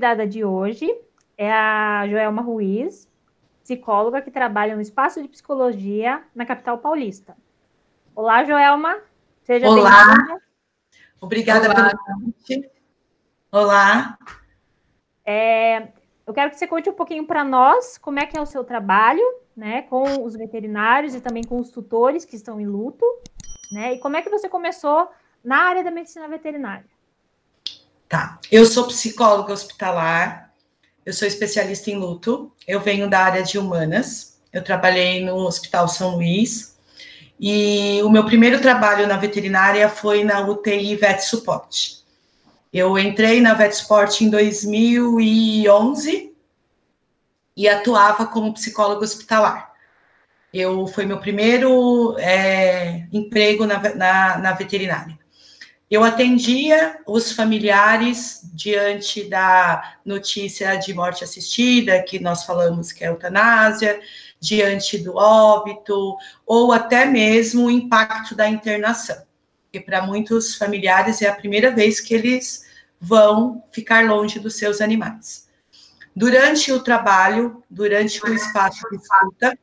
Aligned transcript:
convidada 0.00 0.26
de 0.26 0.42
hoje 0.42 0.90
é 1.36 1.52
a 1.52 2.08
Joelma 2.08 2.40
Ruiz, 2.40 3.06
psicóloga 3.62 4.22
que 4.22 4.30
trabalha 4.30 4.74
no 4.74 4.80
Espaço 4.80 5.20
de 5.20 5.28
Psicologia 5.28 6.22
na 6.34 6.46
capital 6.46 6.78
paulista. 6.78 7.36
Olá, 8.16 8.42
Joelma. 8.42 8.96
Seja 9.42 9.68
Olá. 9.68 10.40
Obrigada 11.20 11.66
Olá. 11.66 11.74
pelo 11.74 11.98
convite. 11.98 12.70
Olá. 13.52 14.18
É, 15.22 15.88
eu 16.26 16.32
quero 16.32 16.48
que 16.48 16.56
você 16.56 16.66
conte 16.66 16.88
um 16.88 16.94
pouquinho 16.94 17.26
para 17.26 17.44
nós 17.44 17.98
como 17.98 18.18
é 18.20 18.24
que 18.24 18.38
é 18.38 18.40
o 18.40 18.46
seu 18.46 18.64
trabalho, 18.64 19.22
né, 19.54 19.82
com 19.82 20.24
os 20.24 20.34
veterinários 20.34 21.14
e 21.14 21.20
também 21.20 21.44
com 21.44 21.60
os 21.60 21.70
tutores 21.70 22.24
que 22.24 22.36
estão 22.36 22.58
em 22.58 22.66
luto, 22.66 23.04
né, 23.70 23.92
e 23.92 23.98
como 23.98 24.16
é 24.16 24.22
que 24.22 24.30
você 24.30 24.48
começou 24.48 25.10
na 25.44 25.58
área 25.58 25.84
da 25.84 25.90
medicina 25.90 26.26
veterinária. 26.26 26.86
Tá, 28.10 28.40
eu 28.50 28.66
sou 28.66 28.88
psicóloga 28.88 29.52
hospitalar, 29.52 30.52
eu 31.06 31.12
sou 31.12 31.28
especialista 31.28 31.92
em 31.92 31.96
luto, 31.96 32.52
eu 32.66 32.80
venho 32.80 33.08
da 33.08 33.20
área 33.20 33.40
de 33.40 33.56
humanas, 33.56 34.36
eu 34.52 34.64
trabalhei 34.64 35.24
no 35.24 35.36
Hospital 35.36 35.86
São 35.86 36.16
Luís, 36.16 36.76
e 37.38 38.02
o 38.02 38.10
meu 38.10 38.26
primeiro 38.26 38.60
trabalho 38.60 39.06
na 39.06 39.16
veterinária 39.16 39.88
foi 39.88 40.24
na 40.24 40.40
UTI 40.40 40.96
Vet 40.96 41.20
Suporte. 41.20 42.00
Eu 42.72 42.98
entrei 42.98 43.40
na 43.40 43.54
Vetsport 43.54 44.22
em 44.22 44.28
2011 44.28 46.34
e 47.56 47.68
atuava 47.68 48.26
como 48.26 48.54
psicóloga 48.54 49.04
hospitalar. 49.04 49.72
Eu 50.52 50.84
foi 50.88 51.06
meu 51.06 51.20
primeiro 51.20 52.16
é, 52.18 53.06
emprego 53.12 53.66
na, 53.66 53.78
na, 53.94 54.38
na 54.38 54.52
veterinária. 54.52 55.19
Eu 55.90 56.04
atendia 56.04 57.00
os 57.06 57.32
familiares 57.32 58.42
diante 58.54 59.24
da 59.24 59.96
notícia 60.04 60.76
de 60.76 60.94
morte 60.94 61.24
assistida, 61.24 62.02
que 62.02 62.20
nós 62.20 62.44
falamos 62.44 62.92
que 62.92 63.04
é 63.04 63.08
eutanásia, 63.08 64.00
diante 64.38 64.98
do 64.98 65.16
óbito, 65.16 66.16
ou 66.46 66.72
até 66.72 67.04
mesmo 67.04 67.66
o 67.66 67.70
impacto 67.70 68.34
da 68.34 68.48
internação 68.48 69.28
porque 69.70 69.78
para 69.78 70.02
muitos 70.02 70.56
familiares 70.56 71.22
é 71.22 71.28
a 71.28 71.34
primeira 71.34 71.70
vez 71.70 72.00
que 72.00 72.12
eles 72.12 72.66
vão 73.00 73.62
ficar 73.70 74.04
longe 74.04 74.40
dos 74.40 74.56
seus 74.56 74.80
animais. 74.80 75.48
Durante 76.14 76.72
o 76.72 76.80
trabalho, 76.80 77.62
durante 77.70 78.20
o 78.24 78.34
espaço 78.34 78.82
de 78.90 78.96
escuta, 78.96 79.56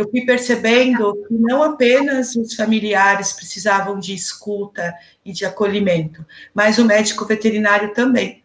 eu 0.00 0.10
fui 0.10 0.24
percebendo 0.24 1.14
que 1.26 1.34
não 1.34 1.62
apenas 1.62 2.34
os 2.36 2.54
familiares 2.54 3.32
precisavam 3.32 3.98
de 3.98 4.14
escuta 4.14 4.94
e 5.24 5.32
de 5.32 5.44
acolhimento, 5.44 6.24
mas 6.54 6.78
o 6.78 6.84
médico 6.84 7.24
veterinário 7.24 7.92
também. 7.92 8.42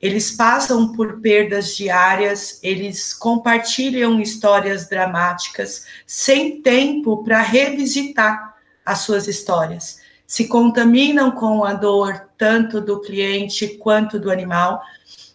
Eles 0.00 0.30
passam 0.30 0.92
por 0.92 1.20
perdas 1.20 1.76
diárias, 1.76 2.58
eles 2.62 3.12
compartilham 3.12 4.20
histórias 4.20 4.88
dramáticas, 4.88 5.86
sem 6.06 6.62
tempo 6.62 7.22
para 7.22 7.40
revisitar 7.42 8.56
as 8.84 9.00
suas 9.00 9.28
histórias 9.28 10.00
se 10.30 10.46
contaminam 10.46 11.32
com 11.32 11.64
a 11.64 11.72
dor 11.72 12.28
tanto 12.38 12.80
do 12.80 13.00
cliente 13.00 13.66
quanto 13.78 14.16
do 14.16 14.30
animal. 14.30 14.80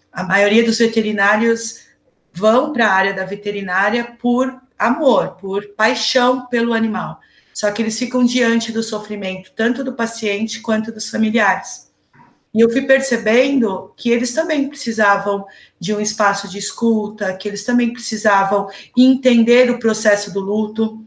A 0.09 0.23
maioria 0.23 0.63
dos 0.63 0.77
veterinários 0.77 1.81
vão 2.31 2.71
para 2.71 2.87
a 2.87 2.93
área 2.93 3.13
da 3.13 3.25
veterinária 3.25 4.15
por 4.17 4.57
amor, 4.77 5.37
por 5.39 5.67
paixão 5.75 6.47
pelo 6.47 6.73
animal. 6.73 7.19
Só 7.53 7.71
que 7.71 7.81
eles 7.81 7.97
ficam 7.97 8.25
diante 8.25 8.71
do 8.71 8.83
sofrimento 8.83 9.51
tanto 9.55 9.83
do 9.83 9.93
paciente 9.93 10.59
quanto 10.59 10.91
dos 10.91 11.09
familiares. 11.09 11.85
E 12.53 12.61
eu 12.61 12.69
fui 12.69 12.83
percebendo 12.83 13.93
que 13.97 14.09
eles 14.09 14.33
também 14.33 14.69
precisavam 14.69 15.45
de 15.77 15.93
um 15.93 15.99
espaço 15.99 16.47
de 16.47 16.57
escuta, 16.57 17.35
que 17.35 17.49
eles 17.49 17.65
também 17.65 17.91
precisavam 17.91 18.69
entender 18.97 19.69
o 19.69 19.77
processo 19.77 20.33
do 20.33 20.39
luto. 20.39 21.05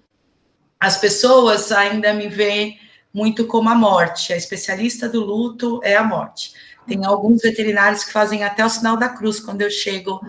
As 0.78 0.98
pessoas 0.98 1.72
ainda 1.72 2.12
me 2.12 2.28
veem 2.28 2.78
muito 3.14 3.46
como 3.46 3.70
a 3.70 3.74
morte. 3.74 4.32
A 4.32 4.36
especialista 4.36 5.08
do 5.08 5.24
luto 5.24 5.80
é 5.82 5.96
a 5.96 6.04
morte. 6.04 6.52
Tem 6.86 7.04
alguns 7.04 7.40
veterinários 7.40 8.04
que 8.04 8.12
fazem 8.12 8.44
até 8.44 8.64
o 8.64 8.68
sinal 8.68 8.96
da 8.96 9.08
cruz 9.08 9.40
quando 9.40 9.62
eu 9.62 9.70
chego 9.70 10.20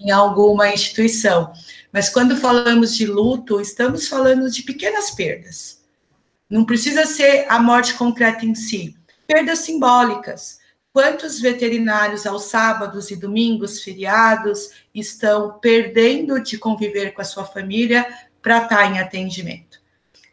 em 0.00 0.12
alguma 0.12 0.68
instituição. 0.72 1.52
Mas 1.98 2.08
quando 2.08 2.36
falamos 2.36 2.94
de 2.94 3.04
luto, 3.06 3.60
estamos 3.60 4.06
falando 4.06 4.48
de 4.48 4.62
pequenas 4.62 5.10
perdas. 5.10 5.82
Não 6.48 6.64
precisa 6.64 7.04
ser 7.04 7.46
a 7.48 7.58
morte 7.58 7.94
concreta 7.94 8.46
em 8.46 8.54
si. 8.54 8.96
Perdas 9.26 9.58
simbólicas. 9.58 10.60
Quantos 10.92 11.40
veterinários 11.40 12.24
aos 12.24 12.44
sábados 12.44 13.10
e 13.10 13.16
domingos, 13.16 13.82
feriados, 13.82 14.70
estão 14.94 15.58
perdendo 15.60 16.40
de 16.40 16.56
conviver 16.56 17.14
com 17.14 17.20
a 17.20 17.24
sua 17.24 17.44
família 17.44 18.06
para 18.40 18.62
estar 18.62 18.94
em 18.94 19.00
atendimento? 19.00 19.80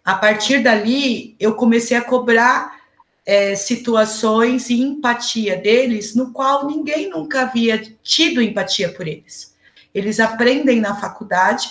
A 0.04 0.14
partir 0.14 0.62
dali, 0.62 1.36
eu 1.40 1.56
comecei 1.56 1.98
a 1.98 2.04
cobrar 2.04 2.80
é, 3.26 3.56
situações 3.56 4.70
e 4.70 4.80
empatia 4.80 5.58
deles, 5.58 6.14
no 6.14 6.32
qual 6.32 6.68
ninguém 6.68 7.10
nunca 7.10 7.42
havia 7.42 7.82
tido 8.04 8.40
empatia 8.40 8.94
por 8.94 9.08
eles. 9.08 9.55
Eles 9.96 10.20
aprendem 10.20 10.82
na 10.82 10.94
faculdade 10.96 11.70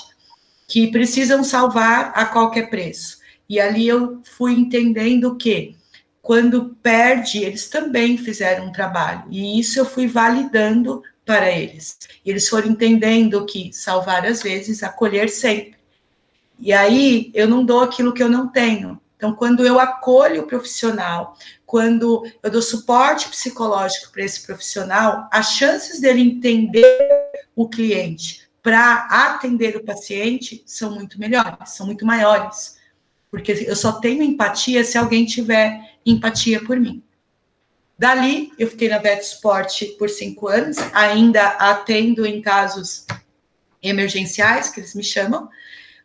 que 0.67 0.91
precisam 0.91 1.45
salvar 1.45 2.11
a 2.15 2.25
qualquer 2.25 2.71
preço. 2.71 3.19
E 3.47 3.61
ali 3.61 3.87
eu 3.87 4.23
fui 4.25 4.55
entendendo 4.55 5.37
que 5.37 5.77
quando 6.23 6.75
perde, 6.83 7.45
eles 7.45 7.69
também 7.69 8.17
fizeram 8.17 8.67
um 8.67 8.73
trabalho. 8.73 9.25
E 9.31 9.61
isso 9.61 9.79
eu 9.79 9.85
fui 9.85 10.07
validando 10.07 11.03
para 11.23 11.51
eles. 11.51 11.99
E 12.25 12.31
eles 12.31 12.49
foram 12.49 12.69
entendendo 12.69 13.45
que 13.45 13.71
salvar 13.75 14.25
às 14.25 14.43
vezes, 14.43 14.83
acolher 14.83 15.29
sempre. 15.29 15.77
E 16.59 16.73
aí 16.73 17.31
eu 17.35 17.47
não 17.47 17.63
dou 17.63 17.81
aquilo 17.81 18.15
que 18.15 18.23
eu 18.23 18.29
não 18.29 18.49
tenho. 18.49 18.99
Então, 19.17 19.35
quando 19.35 19.67
eu 19.67 19.79
acolho 19.79 20.43
o 20.43 20.47
profissional, 20.47 21.37
quando 21.75 22.25
eu 22.41 22.53
dou 22.53 22.63
suporte 22.63 23.29
psicológico 23.29 24.13
para 24.13 24.23
esse 24.23 24.47
profissional, 24.47 25.29
as 25.29 25.55
chances 25.55 26.01
dele 26.01 26.21
entender 26.21 27.11
o 27.57 27.69
cliente 27.69 28.49
para 28.63 29.09
atender 29.11 29.75
o 29.75 29.83
paciente 29.83 30.63
são 30.65 30.95
muito 30.95 31.19
melhores, 31.19 31.71
são 31.71 31.85
muito 31.85 32.07
maiores. 32.07 32.79
Porque 33.29 33.51
eu 33.67 33.75
só 33.75 33.91
tenho 33.91 34.23
empatia 34.23 34.85
se 34.85 34.97
alguém 34.97 35.27
tiver 35.27 35.97
empatia 36.07 36.65
por 36.65 36.79
mim. 36.79 37.03
Dali, 37.99 38.53
eu 38.57 38.71
fiquei 38.71 38.89
na 38.89 38.99
Vet 38.99 39.23
Sport 39.23 39.83
por 39.99 40.09
cinco 40.09 40.47
anos, 40.47 40.77
ainda 40.93 41.45
atendo 41.59 42.25
em 42.25 42.41
casos 42.41 43.05
emergenciais, 43.83 44.69
que 44.69 44.79
eles 44.79 44.95
me 44.95 45.03
chamam, 45.03 45.49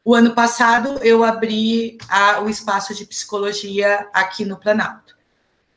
o 0.03 0.15
ano 0.15 0.33
passado, 0.33 0.97
eu 1.03 1.23
abri 1.23 1.99
a, 2.09 2.41
o 2.41 2.49
espaço 2.49 2.95
de 2.95 3.05
psicologia 3.05 4.09
aqui 4.11 4.45
no 4.45 4.57
Planalto. 4.57 5.08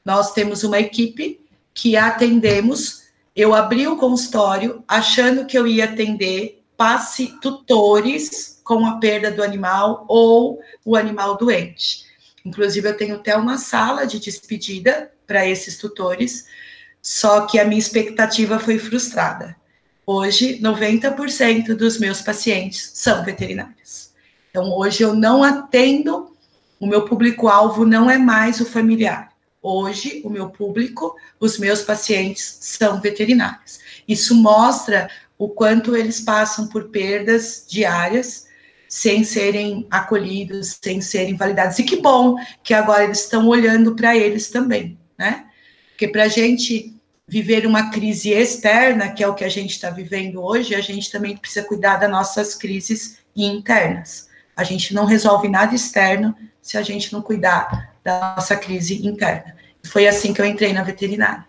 Nós 0.04 0.32
temos 0.32 0.64
uma 0.64 0.78
equipe 0.78 1.40
que 1.74 1.96
atendemos. 1.96 3.02
Eu 3.34 3.54
abri 3.54 3.86
o 3.86 3.96
consultório 3.96 4.82
achando 4.86 5.46
que 5.46 5.58
eu 5.58 5.66
ia 5.66 5.84
atender 5.84 6.62
passe 6.76 7.38
tutores 7.40 8.60
com 8.64 8.84
a 8.86 8.98
perda 8.98 9.30
do 9.30 9.42
animal 9.42 10.04
ou 10.08 10.60
o 10.84 10.96
animal 10.96 11.36
doente. 11.36 12.04
Inclusive, 12.44 12.88
eu 12.88 12.96
tenho 12.96 13.16
até 13.16 13.36
uma 13.36 13.56
sala 13.56 14.04
de 14.04 14.18
despedida 14.18 15.12
para 15.26 15.46
esses 15.46 15.78
tutores, 15.78 16.46
só 17.00 17.46
que 17.46 17.58
a 17.58 17.64
minha 17.64 17.78
expectativa 17.78 18.58
foi 18.58 18.78
frustrada. 18.78 19.56
Hoje, 20.04 20.60
90% 20.60 21.76
dos 21.76 21.98
meus 21.98 22.20
pacientes 22.20 22.90
são 22.94 23.24
veterinários. 23.24 24.10
Então, 24.50 24.76
hoje 24.76 25.02
eu 25.02 25.14
não 25.14 25.42
atendo, 25.42 26.36
o 26.80 26.86
meu 26.86 27.04
público-alvo 27.04 27.86
não 27.86 28.10
é 28.10 28.18
mais 28.18 28.60
o 28.60 28.66
familiar. 28.66 29.31
Hoje, 29.62 30.20
o 30.24 30.28
meu 30.28 30.50
público, 30.50 31.14
os 31.38 31.56
meus 31.56 31.82
pacientes 31.82 32.58
são 32.60 33.00
veterinários. 33.00 33.78
Isso 34.08 34.34
mostra 34.34 35.08
o 35.38 35.48
quanto 35.48 35.96
eles 35.96 36.20
passam 36.20 36.66
por 36.66 36.88
perdas 36.88 37.64
diárias 37.68 38.48
sem 38.88 39.22
serem 39.24 39.86
acolhidos, 39.90 40.78
sem 40.82 41.00
serem 41.00 41.36
validados. 41.36 41.78
E 41.78 41.84
que 41.84 41.96
bom 41.96 42.36
que 42.62 42.74
agora 42.74 43.04
eles 43.04 43.20
estão 43.20 43.46
olhando 43.48 43.94
para 43.94 44.16
eles 44.16 44.50
também, 44.50 44.98
né? 45.16 45.46
Porque 45.90 46.08
para 46.08 46.24
a 46.24 46.28
gente 46.28 46.94
viver 47.26 47.64
uma 47.64 47.90
crise 47.90 48.30
externa, 48.30 49.10
que 49.10 49.22
é 49.22 49.28
o 49.28 49.34
que 49.34 49.44
a 49.44 49.48
gente 49.48 49.70
está 49.70 49.90
vivendo 49.90 50.42
hoje, 50.42 50.74
a 50.74 50.80
gente 50.80 51.10
também 51.10 51.36
precisa 51.36 51.64
cuidar 51.64 51.96
das 51.96 52.10
nossas 52.10 52.54
crises 52.54 53.18
internas. 53.34 54.28
A 54.56 54.64
gente 54.64 54.92
não 54.92 55.06
resolve 55.06 55.48
nada 55.48 55.74
externo 55.74 56.36
se 56.60 56.76
a 56.76 56.82
gente 56.82 57.12
não 57.12 57.22
cuidar 57.22 57.91
da 58.02 58.34
nossa 58.36 58.56
crise 58.56 59.06
interna. 59.06 59.56
Foi 59.84 60.06
assim 60.06 60.32
que 60.32 60.40
eu 60.40 60.46
entrei 60.46 60.72
na 60.72 60.82
veterinária. 60.82 61.46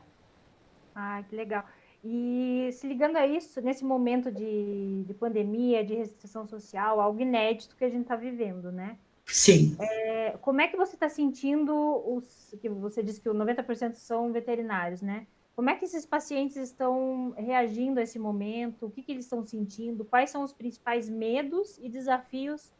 Ah, 0.96 1.24
que 1.28 1.36
legal. 1.36 1.66
E 2.04 2.70
se 2.74 2.86
ligando 2.86 3.16
a 3.16 3.26
isso, 3.26 3.62
nesse 3.62 3.86
momento 3.86 4.32
de, 4.32 5.04
de 5.06 5.14
pandemia, 5.14 5.86
de 5.86 5.96
restrição 5.96 6.46
social, 6.46 7.00
algo 7.00 7.22
inédito 7.22 7.76
que 7.76 7.86
a 7.86 7.90
gente 7.90 8.02
está 8.02 8.16
vivendo, 8.16 8.72
né? 8.72 8.98
Sim. 9.26 9.78
É, 9.80 10.32
como 10.42 10.60
é 10.60 10.68
que 10.68 10.76
você 10.76 10.96
está 10.96 11.08
sentindo 11.08 11.74
os 11.74 12.54
que 12.62 12.68
você 12.68 13.02
disse 13.02 13.22
que 13.22 13.30
90% 13.30 13.94
são 13.94 14.34
veterinários, 14.34 15.02
né? 15.02 15.26
Como 15.56 15.70
é 15.70 15.76
que 15.76 15.86
esses 15.86 16.06
pacientes 16.06 16.58
estão 16.58 17.34
reagindo 17.38 18.00
a 18.00 18.04
esse 18.04 18.20
momento? 18.20 18.88
O 18.88 18.92
que, 18.92 19.02
que 19.02 19.12
eles 19.12 19.26
estão 19.26 19.46
sentindo? 19.46 20.04
Quais 20.04 20.30
são 20.30 20.44
os 20.44 20.52
principais 20.52 21.08
medos 21.08 21.78
e 21.82 21.88
desafios? 21.88 22.74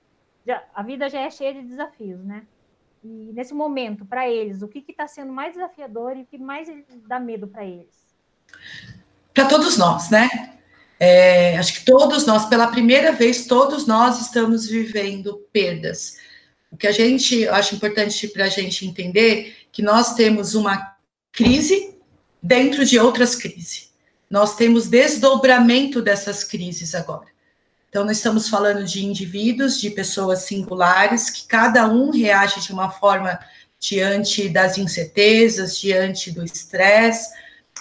Já, 0.46 0.64
a 0.74 0.84
vida 0.84 1.08
já 1.08 1.22
é 1.22 1.30
cheia 1.30 1.54
de 1.54 1.62
desafios, 1.62 2.24
né? 2.26 2.46
E 3.04 3.34
nesse 3.34 3.54
momento, 3.54 4.06
para 4.06 4.30
eles, 4.30 4.62
o 4.62 4.68
que 4.68 4.84
está 4.88 5.08
sendo 5.08 5.34
mais 5.34 5.54
desafiador 5.54 6.16
e 6.16 6.22
o 6.22 6.26
que 6.26 6.38
mais 6.38 6.70
dá 7.06 7.20
medo 7.20 7.48
para 7.48 7.66
eles? 7.66 8.08
Para 9.34 9.46
todos 9.46 9.78
nós, 9.78 10.10
né? 10.10 10.30
É, 11.00 11.58
acho 11.58 11.74
que 11.74 11.86
todos 11.86 12.26
nós, 12.26 12.46
pela 12.46 12.68
primeira 12.68 13.12
vez, 13.12 13.46
todos 13.46 13.86
nós 13.86 14.22
estamos 14.22 14.68
vivendo 14.68 15.46
perdas. 15.52 16.18
O 16.72 16.78
que 16.78 16.88
a 16.88 16.92
gente, 16.94 17.46
acho 17.50 17.76
importante 17.76 18.28
para 18.30 18.46
a 18.46 18.50
gente 18.50 18.88
entender 18.88 19.68
que 19.72 19.82
nós 19.82 20.16
temos 20.16 20.56
uma 20.56 20.96
crise 21.32 21.98
dentro 22.42 22.86
de 22.86 22.98
outras 22.98 23.36
crises. 23.36 23.92
Nós 24.30 24.56
temos 24.56 24.88
desdobramento 24.88 26.02
dessas 26.02 26.44
crises 26.44 26.96
agora. 26.96 27.33
Então, 27.94 28.06
nós 28.06 28.18
estamos 28.18 28.50
falando 28.50 28.84
de 28.86 29.06
indivíduos, 29.06 29.80
de 29.80 29.92
pessoas 29.92 30.40
singulares, 30.46 31.30
que 31.30 31.46
cada 31.46 31.88
um 31.88 32.10
reage 32.10 32.60
de 32.60 32.74
uma 32.74 32.90
forma 32.90 33.40
diante 33.80 34.50
das 34.50 34.80
incertezas, 34.80 35.78
diante 35.78 36.32
do 36.32 36.44
estresse, 36.44 37.32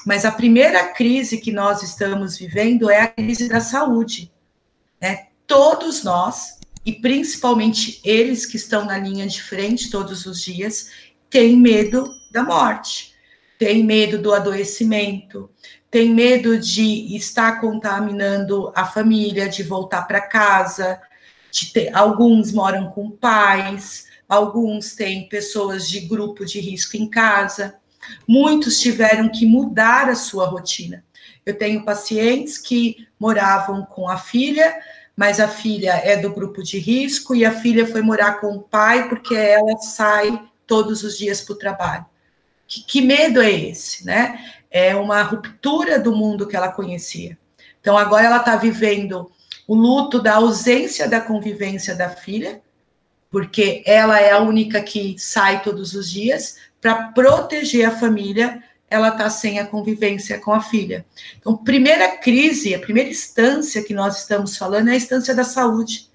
mas 0.04 0.26
a 0.26 0.30
primeira 0.30 0.88
crise 0.88 1.40
que 1.40 1.50
nós 1.50 1.82
estamos 1.82 2.36
vivendo 2.36 2.90
é 2.90 3.00
a 3.00 3.08
crise 3.08 3.48
da 3.48 3.58
saúde. 3.58 4.30
Né? 5.00 5.28
Todos 5.46 6.04
nós, 6.04 6.58
e 6.84 6.92
principalmente 6.92 7.98
eles 8.04 8.44
que 8.44 8.58
estão 8.58 8.84
na 8.84 8.98
linha 8.98 9.26
de 9.26 9.42
frente 9.42 9.90
todos 9.90 10.26
os 10.26 10.42
dias, 10.42 10.90
têm 11.30 11.56
medo 11.56 12.06
da 12.30 12.42
morte, 12.42 13.14
têm 13.58 13.82
medo 13.82 14.18
do 14.18 14.34
adoecimento, 14.34 15.48
tem 15.92 16.08
medo 16.08 16.58
de 16.58 17.14
estar 17.14 17.60
contaminando 17.60 18.72
a 18.74 18.86
família, 18.86 19.46
de 19.46 19.62
voltar 19.62 20.08
para 20.08 20.22
casa, 20.22 20.98
ter, 21.74 21.94
alguns 21.94 22.50
moram 22.50 22.90
com 22.90 23.10
pais, 23.10 24.06
alguns 24.26 24.94
têm 24.94 25.28
pessoas 25.28 25.86
de 25.86 26.00
grupo 26.00 26.46
de 26.46 26.58
risco 26.60 26.96
em 26.96 27.06
casa, 27.06 27.74
muitos 28.26 28.80
tiveram 28.80 29.28
que 29.28 29.44
mudar 29.44 30.08
a 30.08 30.14
sua 30.14 30.46
rotina. 30.46 31.04
Eu 31.44 31.58
tenho 31.58 31.84
pacientes 31.84 32.56
que 32.56 33.06
moravam 33.20 33.84
com 33.84 34.08
a 34.08 34.16
filha, 34.16 34.74
mas 35.14 35.38
a 35.40 35.46
filha 35.46 36.00
é 36.02 36.16
do 36.16 36.32
grupo 36.32 36.62
de 36.62 36.78
risco 36.78 37.34
e 37.34 37.44
a 37.44 37.52
filha 37.52 37.86
foi 37.86 38.00
morar 38.00 38.40
com 38.40 38.56
o 38.56 38.62
pai 38.62 39.10
porque 39.10 39.34
ela 39.34 39.76
sai 39.76 40.42
todos 40.66 41.04
os 41.04 41.18
dias 41.18 41.42
para 41.42 41.52
o 41.52 41.58
trabalho. 41.58 42.06
Que, 42.66 42.82
que 42.82 43.02
medo 43.02 43.42
é 43.42 43.50
esse, 43.50 44.06
né? 44.06 44.61
É 44.72 44.96
uma 44.96 45.22
ruptura 45.22 45.98
do 45.98 46.16
mundo 46.16 46.48
que 46.48 46.56
ela 46.56 46.72
conhecia. 46.72 47.38
Então, 47.80 47.96
agora 47.96 48.26
ela 48.26 48.38
está 48.38 48.56
vivendo 48.56 49.30
o 49.68 49.74
luto 49.74 50.20
da 50.20 50.36
ausência 50.36 51.08
da 51.08 51.20
convivência 51.20 51.94
da 51.94 52.08
filha, 52.08 52.60
porque 53.30 53.82
ela 53.86 54.20
é 54.20 54.32
a 54.32 54.40
única 54.40 54.80
que 54.82 55.16
sai 55.18 55.62
todos 55.62 55.94
os 55.94 56.10
dias, 56.10 56.56
para 56.80 57.08
proteger 57.08 57.86
a 57.86 57.96
família, 57.96 58.62
ela 58.90 59.08
está 59.08 59.30
sem 59.30 59.58
a 59.58 59.66
convivência 59.66 60.38
com 60.38 60.52
a 60.52 60.60
filha. 60.60 61.06
Então, 61.38 61.56
primeira 61.56 62.16
crise, 62.16 62.74
a 62.74 62.78
primeira 62.78 63.08
instância 63.08 63.82
que 63.82 63.94
nós 63.94 64.18
estamos 64.18 64.56
falando 64.56 64.88
é 64.88 64.92
a 64.92 64.96
instância 64.96 65.34
da 65.34 65.44
saúde. 65.44 66.10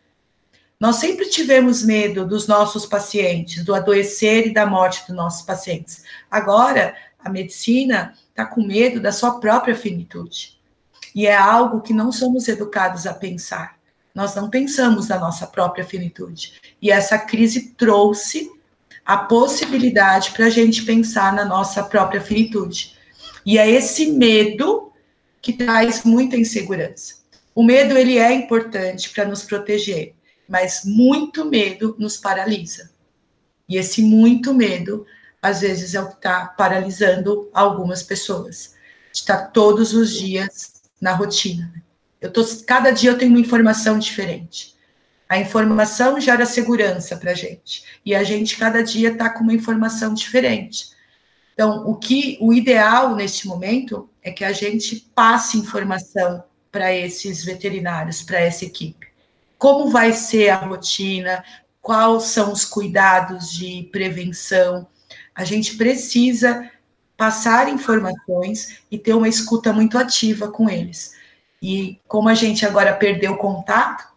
Nós 0.80 0.98
sempre 0.98 1.28
tivemos 1.28 1.84
medo 1.84 2.24
dos 2.24 2.48
nossos 2.48 2.86
pacientes, 2.86 3.64
do 3.66 3.74
adoecer 3.74 4.48
e 4.48 4.54
da 4.54 4.66
morte 4.66 5.08
dos 5.08 5.16
nossos 5.16 5.42
pacientes. 5.42 6.04
Agora, 6.30 6.96
a 7.28 7.30
medicina 7.30 8.14
está 8.30 8.46
com 8.46 8.66
medo 8.66 9.02
da 9.02 9.12
sua 9.12 9.40
própria 9.40 9.76
finitude. 9.76 10.58
E 11.14 11.28
é 11.28 11.36
algo 11.36 11.82
que 11.82 11.94
não 11.94 12.10
somos 12.10 12.48
educados 12.48 13.06
a 13.06 13.14
pensar. 13.14 13.78
Nós 14.16 14.34
não 14.34 14.50
pensamos 14.50 15.10
na 15.10 15.20
nossa 15.20 15.46
própria 15.46 15.84
finitude. 15.84 16.54
E 16.82 16.90
essa 16.90 17.20
crise 17.20 17.74
trouxe 17.78 18.50
a 19.06 19.18
possibilidade 19.18 20.32
para 20.32 20.46
a 20.46 20.50
gente 20.50 20.84
pensar 20.84 21.34
na 21.34 21.44
nossa 21.44 21.84
própria 21.84 22.22
finitude. 22.22 22.96
E 23.46 23.58
é 23.58 23.70
esse 23.70 24.12
medo 24.14 24.94
que 25.42 25.52
traz 25.52 26.04
muita 26.04 26.38
insegurança. 26.38 27.16
O 27.54 27.62
medo 27.62 27.98
ele 27.98 28.18
é 28.18 28.32
importante 28.32 29.10
para 29.10 29.26
nos 29.26 29.44
proteger, 29.44 30.14
mas 30.48 30.84
muito 30.86 31.44
medo 31.44 31.94
nos 32.00 32.16
paralisa. 32.16 32.90
E 33.68 33.76
esse 33.76 34.02
muito 34.02 34.54
medo 34.54 35.06
às 35.42 35.62
vezes 35.62 35.96
é 35.96 36.02
o 36.02 36.10
que 36.10 36.16
está 36.16 36.46
paralisando 36.46 37.50
algumas 37.54 38.04
pessoas. 38.04 38.76
Está 39.14 39.38
todos 39.38 39.94
os 39.94 40.14
dias 40.14 40.74
na 41.00 41.14
rotina. 41.14 41.74
Eu 42.20 42.32
tô, 42.32 42.44
cada 42.66 42.92
dia 42.92 43.12
eu 43.12 43.18
tenho 43.18 43.32
uma 43.32 43.40
informação 43.40 44.00
diferente. 44.00 44.76
A 45.30 45.38
informação 45.38 46.20
gera 46.20 46.46
segurança 46.46 47.18
para 47.18 47.32
a 47.32 47.36
gente. 47.36 47.84
E 48.06 48.16
a 48.16 48.24
gente, 48.24 48.58
cada 48.58 48.82
dia, 48.82 49.12
está 49.12 49.30
com 49.30 49.44
uma 49.44 49.54
informação 49.54 50.14
diferente. 50.14 50.90
Então, 51.54 51.88
o 51.88 51.96
que 51.96 52.38
o 52.40 52.54
ideal 52.54 53.16
neste 53.16 53.48
momento 53.48 54.10
é 54.24 54.32
que 54.32 54.46
a 54.46 54.52
gente 54.52 55.10
passe 55.14 55.58
informação 55.58 56.44
para 56.72 56.94
esses 56.94 57.44
veterinários, 57.44 58.22
para 58.22 58.40
essa 58.40 58.64
equipe. 58.64 59.08
Como 59.58 59.90
vai 59.90 60.14
ser 60.14 60.50
a 60.50 60.58
rotina? 60.58 61.44
Quais 61.82 62.24
são 62.26 62.54
os 62.54 62.64
cuidados 62.64 63.52
de 63.52 63.90
prevenção? 63.92 64.88
A 65.38 65.44
gente 65.44 65.78
precisa 65.78 66.68
passar 67.16 67.70
informações 67.70 68.80
e 68.90 68.98
ter 68.98 69.14
uma 69.14 69.30
escuta 69.30 69.72
muito 69.72 69.96
ativa 69.96 70.48
com 70.48 70.68
eles. 70.68 71.14
E 71.62 72.00
como 72.08 72.28
a 72.28 72.34
gente 72.34 72.66
agora 72.66 72.96
perdeu 72.96 73.34
o 73.34 73.38
contato, 73.38 74.08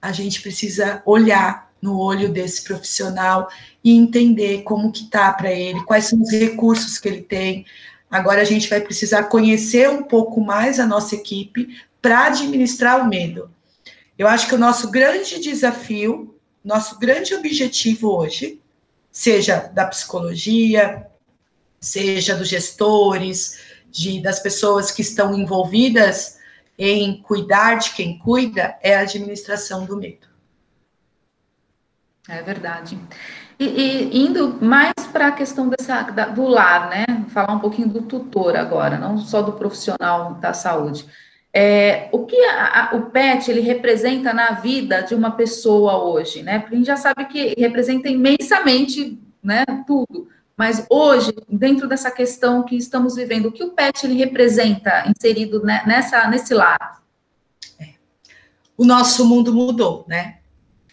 a 0.00 0.12
gente 0.12 0.40
precisa 0.40 1.02
olhar 1.04 1.72
no 1.82 1.98
olho 1.98 2.32
desse 2.32 2.62
profissional 2.62 3.48
e 3.82 3.96
entender 3.96 4.62
como 4.62 4.92
que 4.92 5.10
tá 5.10 5.32
para 5.32 5.50
ele, 5.50 5.82
quais 5.84 6.04
são 6.04 6.22
os 6.22 6.30
recursos 6.30 6.98
que 6.98 7.08
ele 7.08 7.22
tem. 7.22 7.66
Agora 8.08 8.40
a 8.40 8.44
gente 8.44 8.70
vai 8.70 8.80
precisar 8.80 9.24
conhecer 9.24 9.90
um 9.90 10.04
pouco 10.04 10.40
mais 10.40 10.78
a 10.78 10.86
nossa 10.86 11.16
equipe 11.16 11.80
para 12.00 12.26
administrar 12.26 13.04
o 13.04 13.08
medo. 13.08 13.50
Eu 14.16 14.28
acho 14.28 14.46
que 14.46 14.54
o 14.54 14.58
nosso 14.58 14.88
grande 14.88 15.40
desafio, 15.40 16.32
nosso 16.64 16.96
grande 16.98 17.34
objetivo 17.34 18.08
hoje 18.16 18.60
seja 19.14 19.70
da 19.72 19.86
psicologia, 19.86 21.06
seja 21.80 22.34
dos 22.34 22.48
gestores, 22.48 23.60
de, 23.88 24.20
das 24.20 24.40
pessoas 24.40 24.90
que 24.90 25.02
estão 25.02 25.32
envolvidas 25.38 26.40
em 26.76 27.22
cuidar 27.22 27.76
de 27.76 27.92
quem 27.92 28.18
cuida, 28.18 28.76
é 28.82 28.96
a 28.96 29.02
administração 29.02 29.84
do 29.84 29.96
medo. 29.96 30.26
É 32.28 32.42
verdade. 32.42 32.98
E, 33.56 33.64
e 33.64 34.26
indo 34.26 34.58
mais 34.60 34.94
para 35.12 35.28
a 35.28 35.32
questão 35.32 35.68
dessa, 35.68 36.02
da, 36.02 36.26
do 36.26 36.48
lar, 36.48 36.90
né? 36.90 37.04
Falar 37.28 37.54
um 37.54 37.60
pouquinho 37.60 37.88
do 37.88 38.02
tutor 38.02 38.56
agora, 38.56 38.98
não 38.98 39.18
só 39.18 39.42
do 39.42 39.52
profissional 39.52 40.34
da 40.34 40.52
saúde. 40.52 41.08
É, 41.56 42.08
o 42.10 42.26
que 42.26 42.36
a, 42.46 42.90
a, 42.90 42.96
o 42.96 43.10
PET 43.10 43.48
ele 43.48 43.60
representa 43.60 44.32
na 44.32 44.54
vida 44.54 45.02
de 45.02 45.14
uma 45.14 45.30
pessoa 45.30 46.02
hoje, 46.02 46.42
né? 46.42 46.58
Porque 46.58 46.74
a 46.74 46.78
gente 46.78 46.86
já 46.88 46.96
sabe 46.96 47.26
que 47.26 47.54
representa 47.56 48.08
imensamente, 48.08 49.16
né, 49.40 49.64
tudo. 49.86 50.26
Mas 50.56 50.84
hoje, 50.90 51.32
dentro 51.48 51.88
dessa 51.88 52.10
questão 52.10 52.64
que 52.64 52.74
estamos 52.76 53.14
vivendo, 53.14 53.46
o 53.46 53.52
que 53.52 53.62
o 53.62 53.70
PET 53.70 54.04
ele 54.04 54.14
representa 54.14 55.08
inserido 55.08 55.62
nessa 55.62 56.26
nesse 56.28 56.52
lado? 56.52 57.00
É. 57.78 57.90
O 58.76 58.84
nosso 58.84 59.24
mundo 59.24 59.54
mudou, 59.54 60.04
né? 60.08 60.38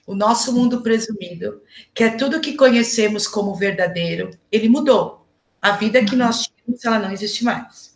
O 0.06 0.14
nosso 0.14 0.54
mundo 0.54 0.82
presumido, 0.82 1.62
que 1.92 2.04
é 2.04 2.12
tudo 2.12 2.40
que 2.40 2.54
conhecemos 2.54 3.28
como 3.28 3.56
verdadeiro, 3.56 4.30
ele 4.52 4.70
mudou. 4.70 5.26
A 5.60 5.72
vida 5.72 6.06
que 6.06 6.16
nós 6.16 6.48
tínhamos, 6.48 6.86
ela 6.86 7.00
não 7.00 7.12
existe 7.12 7.44
mais 7.44 7.91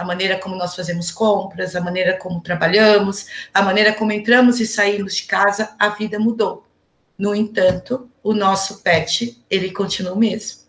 a 0.00 0.04
maneira 0.04 0.38
como 0.38 0.56
nós 0.56 0.74
fazemos 0.74 1.10
compras, 1.10 1.76
a 1.76 1.80
maneira 1.80 2.16
como 2.16 2.40
trabalhamos, 2.40 3.26
a 3.52 3.60
maneira 3.60 3.92
como 3.92 4.10
entramos 4.12 4.58
e 4.58 4.66
saímos 4.66 5.14
de 5.14 5.24
casa, 5.24 5.74
a 5.78 5.90
vida 5.90 6.18
mudou. 6.18 6.66
No 7.18 7.34
entanto, 7.34 8.10
o 8.22 8.32
nosso 8.32 8.82
pet, 8.82 9.44
ele 9.50 9.70
continua 9.72 10.14
o 10.14 10.18
mesmo. 10.18 10.60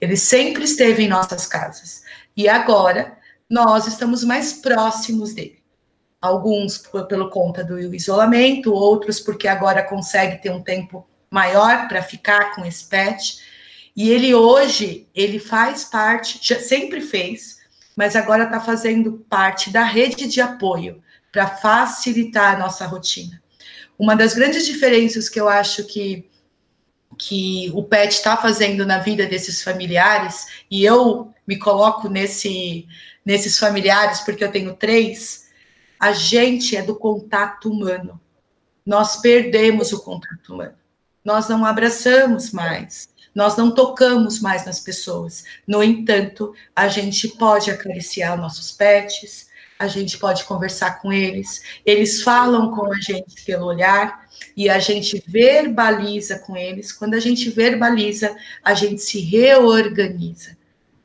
Ele 0.00 0.16
sempre 0.16 0.62
esteve 0.62 1.02
em 1.02 1.08
nossas 1.08 1.46
casas. 1.46 2.04
E 2.36 2.48
agora, 2.48 3.18
nós 3.50 3.88
estamos 3.88 4.22
mais 4.22 4.52
próximos 4.52 5.34
dele. 5.34 5.58
Alguns 6.22 6.78
pelo 7.08 7.28
conta 7.28 7.64
do 7.64 7.92
isolamento, 7.92 8.72
outros 8.72 9.18
porque 9.18 9.48
agora 9.48 9.82
consegue 9.82 10.40
ter 10.40 10.52
um 10.52 10.62
tempo 10.62 11.04
maior 11.28 11.88
para 11.88 12.04
ficar 12.04 12.54
com 12.54 12.64
esse 12.64 12.84
pet. 12.84 13.40
E 13.96 14.10
ele 14.12 14.32
hoje, 14.32 15.08
ele 15.12 15.40
faz 15.40 15.84
parte, 15.84 16.38
já 16.40 16.60
sempre 16.60 17.00
fez, 17.00 17.59
mas 18.00 18.16
agora 18.16 18.44
está 18.44 18.58
fazendo 18.58 19.26
parte 19.28 19.68
da 19.68 19.84
rede 19.84 20.26
de 20.26 20.40
apoio 20.40 21.02
para 21.30 21.46
facilitar 21.46 22.54
a 22.54 22.58
nossa 22.58 22.86
rotina. 22.86 23.42
Uma 23.98 24.16
das 24.16 24.32
grandes 24.32 24.64
diferenças 24.64 25.28
que 25.28 25.38
eu 25.38 25.46
acho 25.46 25.84
que, 25.84 26.26
que 27.18 27.70
o 27.74 27.82
PET 27.82 28.14
está 28.14 28.38
fazendo 28.38 28.86
na 28.86 29.00
vida 29.00 29.26
desses 29.26 29.62
familiares, 29.62 30.46
e 30.70 30.82
eu 30.82 31.30
me 31.46 31.58
coloco 31.58 32.08
nesse, 32.08 32.88
nesses 33.22 33.58
familiares, 33.58 34.20
porque 34.20 34.44
eu 34.44 34.50
tenho 34.50 34.74
três, 34.74 35.50
a 36.00 36.12
gente 36.12 36.74
é 36.78 36.82
do 36.82 36.96
contato 36.96 37.70
humano. 37.70 38.18
Nós 38.86 39.20
perdemos 39.20 39.92
o 39.92 40.00
contato 40.02 40.54
humano. 40.54 40.74
Nós 41.22 41.50
não 41.50 41.66
abraçamos 41.66 42.50
mais. 42.50 43.09
Nós 43.34 43.56
não 43.56 43.72
tocamos 43.72 44.40
mais 44.40 44.66
nas 44.66 44.80
pessoas. 44.80 45.44
No 45.66 45.82
entanto, 45.82 46.54
a 46.74 46.88
gente 46.88 47.28
pode 47.28 47.70
acariciar 47.70 48.36
nossos 48.36 48.72
pets, 48.72 49.48
a 49.78 49.86
gente 49.86 50.18
pode 50.18 50.44
conversar 50.44 51.00
com 51.00 51.10
eles, 51.10 51.62
eles 51.86 52.22
falam 52.22 52.70
com 52.70 52.92
a 52.92 53.00
gente 53.00 53.42
pelo 53.46 53.64
olhar 53.64 54.28
e 54.54 54.68
a 54.68 54.78
gente 54.78 55.22
verbaliza 55.26 56.38
com 56.40 56.56
eles. 56.56 56.92
Quando 56.92 57.14
a 57.14 57.20
gente 57.20 57.48
verbaliza, 57.48 58.36
a 58.62 58.74
gente 58.74 59.00
se 59.00 59.20
reorganiza. 59.20 60.56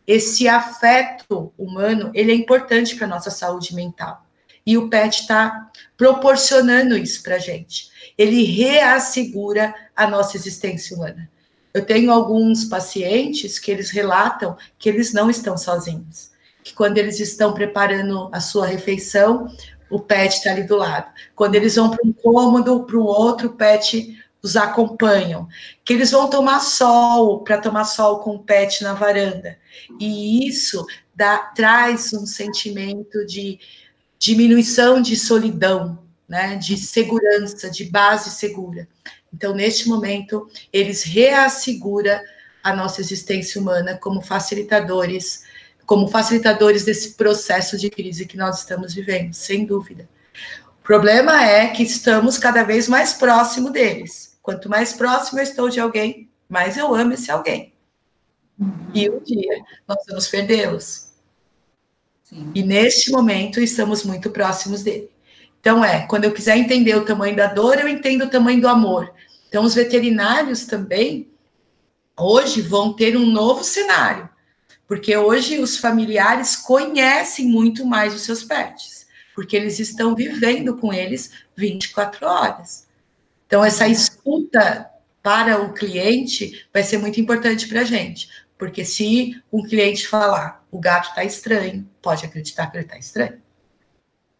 Esse 0.05 0.47
afeto 0.47 1.53
humano, 1.57 2.11
ele 2.13 2.31
é 2.31 2.35
importante 2.35 2.95
para 2.95 3.05
a 3.05 3.09
nossa 3.09 3.31
saúde 3.31 3.73
mental. 3.73 4.25
E 4.65 4.77
o 4.77 4.89
PET 4.89 5.21
está 5.21 5.71
proporcionando 5.95 6.97
isso 6.97 7.23
para 7.23 7.35
a 7.35 7.39
gente. 7.39 7.89
Ele 8.17 8.43
reassegura 8.43 9.73
a 9.95 10.07
nossa 10.07 10.35
existência 10.35 10.95
humana. 10.97 11.29
Eu 11.75 11.85
tenho 11.85 12.09
alguns 12.09 12.63
pacientes 12.63 13.59
que 13.59 13.69
eles 13.69 13.89
relatam 13.89 14.55
que 14.79 14.87
eles 14.87 15.11
não 15.11 15.29
estão 15.29 15.57
sozinhos, 15.57 16.31
que 16.63 16.73
quando 16.73 16.97
eles 16.97 17.19
estão 17.19 17.53
preparando 17.53 18.29
a 18.31 18.39
sua 18.39 18.65
refeição, 18.65 19.53
o 19.89 19.99
pet 19.99 20.35
está 20.35 20.51
ali 20.51 20.63
do 20.63 20.77
lado. 20.77 21.11
Quando 21.35 21.55
eles 21.55 21.75
vão 21.75 21.89
para 21.89 22.07
um 22.07 22.13
cômodo, 22.13 22.85
para 22.85 22.95
o 22.95 23.03
outro, 23.03 23.49
o 23.49 23.53
pet 23.55 24.17
os 24.41 24.55
acompanham. 24.55 25.49
Que 25.83 25.91
eles 25.91 26.11
vão 26.11 26.29
tomar 26.29 26.61
sol, 26.61 27.43
para 27.43 27.57
tomar 27.57 27.83
sol 27.83 28.19
com 28.19 28.35
o 28.35 28.39
pet 28.39 28.81
na 28.81 28.93
varanda. 28.93 29.57
E 29.99 30.47
isso 30.47 30.85
dá, 31.13 31.39
traz 31.39 32.13
um 32.13 32.25
sentimento 32.25 33.25
de 33.25 33.59
diminuição 34.17 35.01
de 35.01 35.17
solidão, 35.17 35.99
né, 36.25 36.55
de 36.55 36.77
segurança, 36.77 37.69
de 37.69 37.83
base 37.83 38.29
segura. 38.29 38.87
Então, 39.35 39.53
neste 39.53 39.89
momento, 39.89 40.49
eles 40.71 41.03
reassegura 41.03 42.23
a 42.63 42.73
nossa 42.73 43.01
existência 43.01 43.59
humana 43.59 43.97
como 43.97 44.21
facilitadores, 44.21 45.43
como 45.85 46.07
facilitadores 46.07 46.85
desse 46.85 47.15
processo 47.15 47.77
de 47.77 47.89
crise 47.89 48.25
que 48.25 48.37
nós 48.37 48.59
estamos 48.59 48.93
vivendo, 48.93 49.33
sem 49.33 49.65
dúvida. 49.65 50.07
O 50.79 50.83
problema 50.83 51.43
é 51.43 51.67
que 51.67 51.83
estamos 51.83 52.37
cada 52.37 52.63
vez 52.63 52.87
mais 52.87 53.11
próximo 53.11 53.69
deles. 53.71 54.37
Quanto 54.41 54.69
mais 54.69 54.93
próximo 54.93 55.39
eu 55.39 55.43
estou 55.43 55.67
de 55.69 55.81
alguém, 55.81 56.29
mais 56.47 56.77
eu 56.77 56.95
amo 56.95 57.13
esse 57.13 57.29
alguém. 57.29 57.73
Uhum. 58.57 58.73
E 58.93 59.09
um 59.09 59.19
dia 59.19 59.61
nós 59.85 59.97
vamos 60.07 60.29
perdê-los. 60.29 61.11
E 62.53 62.63
neste 62.63 63.11
momento 63.11 63.59
estamos 63.59 64.03
muito 64.03 64.29
próximos 64.29 64.81
dele. 64.81 65.09
Então 65.59 65.83
é, 65.83 66.05
quando 66.07 66.25
eu 66.25 66.31
quiser 66.31 66.57
entender 66.57 66.95
o 66.95 67.03
tamanho 67.03 67.35
da 67.35 67.47
dor, 67.47 67.79
eu 67.79 67.87
entendo 67.87 68.25
o 68.25 68.29
tamanho 68.29 68.61
do 68.61 68.67
amor. 68.67 69.11
Então, 69.55 69.63
os 69.63 69.73
veterinários 69.73 70.65
também, 70.65 71.29
hoje, 72.19 72.61
vão 72.61 72.91
ter 72.91 73.15
um 73.15 73.25
novo 73.25 73.63
cenário, 73.63 74.27
porque 74.85 75.15
hoje 75.15 75.59
os 75.59 75.77
familiares 75.77 76.57
conhecem 76.57 77.47
muito 77.47 77.85
mais 77.85 78.13
os 78.13 78.23
seus 78.23 78.43
pets, 78.43 79.07
porque 79.33 79.55
eles 79.55 79.79
estão 79.79 80.13
vivendo 80.13 80.75
com 80.75 80.91
eles 80.91 81.31
24 81.55 82.27
horas. 82.27 82.85
Então, 83.47 83.63
essa 83.63 83.87
escuta 83.87 84.89
para 85.23 85.61
o 85.61 85.71
cliente 85.71 86.67
vai 86.73 86.83
ser 86.83 86.97
muito 86.97 87.21
importante 87.21 87.65
para 87.69 87.79
a 87.79 87.85
gente, 87.85 88.27
porque 88.57 88.83
se 88.83 89.41
um 89.53 89.63
cliente 89.63 90.05
falar 90.05 90.65
o 90.69 90.77
gato 90.77 91.07
está 91.07 91.23
estranho, 91.23 91.89
pode 92.01 92.25
acreditar 92.25 92.67
que 92.67 92.75
ele 92.75 92.83
está 92.83 92.97
estranho, 92.97 93.41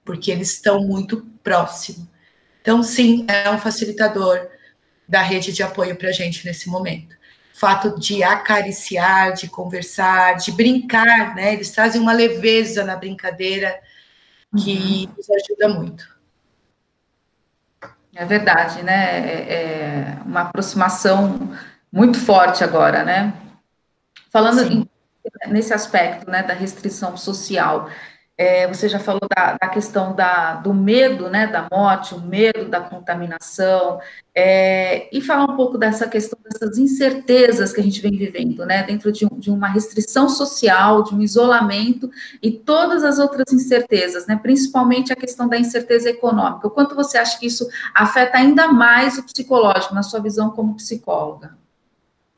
porque 0.03 0.29
eles 0.29 0.51
estão 0.51 0.85
muito 0.85 1.25
próximos. 1.41 2.05
Então, 2.61 2.83
sim, 2.83 3.25
é 3.29 3.49
um 3.49 3.57
facilitador, 3.57 4.53
da 5.07 5.21
rede 5.21 5.51
de 5.51 5.63
apoio 5.63 5.95
para 5.95 6.09
a 6.09 6.11
gente 6.11 6.45
nesse 6.45 6.69
momento. 6.69 7.15
Fato 7.53 7.97
de 7.99 8.23
acariciar, 8.23 9.33
de 9.33 9.47
conversar, 9.47 10.35
de 10.35 10.51
brincar, 10.51 11.35
né? 11.35 11.53
Eles 11.53 11.71
trazem 11.71 12.01
uma 12.01 12.13
leveza 12.13 12.83
na 12.83 12.95
brincadeira 12.95 13.79
que 14.57 15.07
uhum. 15.07 15.13
nos 15.17 15.29
ajuda 15.29 15.69
muito. 15.69 16.15
É 18.13 18.25
verdade, 18.25 18.81
né? 18.83 19.19
É, 19.19 19.53
é 19.53 20.17
uma 20.25 20.41
aproximação 20.41 21.55
muito 21.91 22.19
forte 22.19 22.63
agora, 22.63 23.03
né? 23.03 23.33
Falando 24.29 24.63
em, 24.63 24.89
nesse 25.47 25.73
aspecto, 25.73 26.29
né, 26.29 26.43
da 26.43 26.53
restrição 26.53 27.15
social, 27.15 27.89
é, 28.37 28.67
você 28.67 28.89
já 28.89 28.99
falou 28.99 29.21
da, 29.33 29.57
da 29.61 29.67
questão 29.69 30.13
da, 30.13 30.55
do 30.55 30.73
medo, 30.73 31.29
né, 31.29 31.47
da 31.47 31.67
morte, 31.71 32.13
o 32.13 32.19
medo 32.19 32.67
da 32.67 32.81
contaminação, 32.81 33.99
é, 34.33 35.07
e 35.15 35.21
falar 35.21 35.45
um 35.45 35.55
pouco 35.55 35.77
dessa 35.77 36.05
questão 36.05 36.37
dessas 36.43 36.77
incertezas 36.77 37.71
que 37.71 37.79
a 37.79 37.83
gente 37.83 38.01
vem 38.01 38.11
vivendo, 38.11 38.65
né, 38.65 38.83
dentro 38.83 39.09
de, 39.09 39.25
de, 39.37 39.49
uma 39.49 39.69
restrição 39.69 40.27
social, 40.27 41.03
de 41.03 41.15
um 41.15 41.21
isolamento 41.21 42.11
e 42.41 42.51
todas 42.51 43.05
as 43.05 43.19
outras 43.19 43.53
incertezas, 43.53 44.27
né, 44.27 44.35
principalmente 44.35 45.13
a 45.13 45.15
questão 45.15 45.47
da 45.47 45.57
incerteza 45.57 46.09
econômica. 46.09 46.67
O 46.67 46.71
quanto 46.71 46.93
você 46.93 47.17
acha 47.17 47.39
que 47.39 47.45
isso 47.47 47.65
afeta 47.93 48.37
ainda 48.37 48.67
mais 48.67 49.17
o 49.17 49.23
psicológico, 49.23 49.95
na 49.95 50.03
sua 50.03 50.19
visão 50.19 50.49
como 50.49 50.75
psicóloga? 50.75 51.55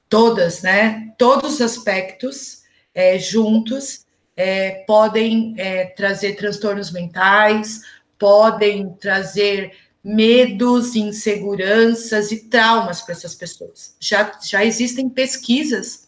Todas, 0.08 0.62
né, 0.62 1.12
todos 1.18 1.56
os 1.56 1.62
aspectos 1.62 2.62
é, 2.94 3.18
juntos 3.18 4.07
é, 4.38 4.84
podem 4.86 5.56
é, 5.58 5.88
trazer 5.88 6.36
transtornos 6.36 6.91
mentais, 6.91 7.82
podem 8.20 8.94
trazer 8.94 9.75
medos, 10.03 10.96
inseguranças 10.96 12.32
e 12.32 12.48
traumas 12.48 13.01
para 13.01 13.13
essas 13.13 13.34
pessoas. 13.34 13.96
Já, 14.00 14.32
já 14.41 14.63
existem 14.63 15.10
pesquisas, 15.10 16.08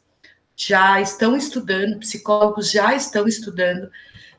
já 0.56 1.02
estão 1.02 1.36
estudando, 1.36 2.00
psicólogos 2.00 2.72
já 2.72 2.96
estão 2.96 3.28
estudando 3.28 3.90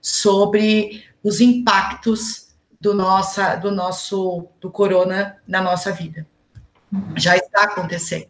sobre 0.01 1.05
os 1.23 1.41
impactos 1.41 2.49
do, 2.81 2.95
nossa, 2.95 3.57
do 3.57 3.71
nosso 3.71 4.49
do 4.61 4.71
corona 4.71 5.37
na 5.47 5.61
nossa 5.61 5.93
vida. 5.93 6.27
Já 7.17 7.37
está 7.37 7.65
acontecendo. 7.65 8.29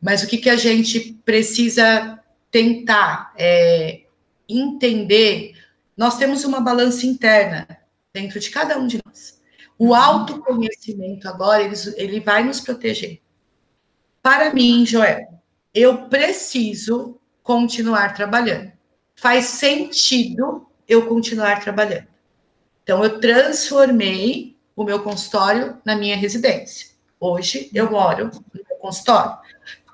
Mas 0.00 0.22
o 0.22 0.26
que, 0.26 0.38
que 0.38 0.50
a 0.50 0.56
gente 0.56 1.18
precisa 1.24 2.20
tentar 2.50 3.32
é, 3.36 4.03
entender, 4.48 5.54
nós 5.96 6.16
temos 6.18 6.44
uma 6.44 6.60
balança 6.60 7.06
interna 7.06 7.66
dentro 8.12 8.38
de 8.38 8.50
cada 8.50 8.78
um 8.78 8.86
de 8.86 9.00
nós. 9.04 9.40
O 9.78 9.94
autoconhecimento 9.94 11.28
agora, 11.28 11.62
ele, 11.62 11.74
ele 11.96 12.20
vai 12.20 12.44
nos 12.44 12.60
proteger. 12.60 13.20
Para 14.22 14.54
mim, 14.54 14.86
Joel, 14.86 15.40
eu 15.74 16.08
preciso 16.08 17.20
continuar 17.42 18.14
trabalhando. 18.14 18.72
Faz 19.14 19.46
sentido 19.46 20.66
eu 20.88 21.06
continuar 21.06 21.60
trabalhando. 21.60 22.06
Então, 22.82 23.02
eu 23.02 23.18
transformei 23.20 24.56
o 24.76 24.84
meu 24.84 25.02
consultório 25.02 25.78
na 25.84 25.96
minha 25.96 26.16
residência. 26.16 26.88
Hoje, 27.18 27.70
eu 27.72 27.90
moro 27.90 28.26
no 28.26 28.64
meu 28.68 28.76
consultório. 28.78 29.38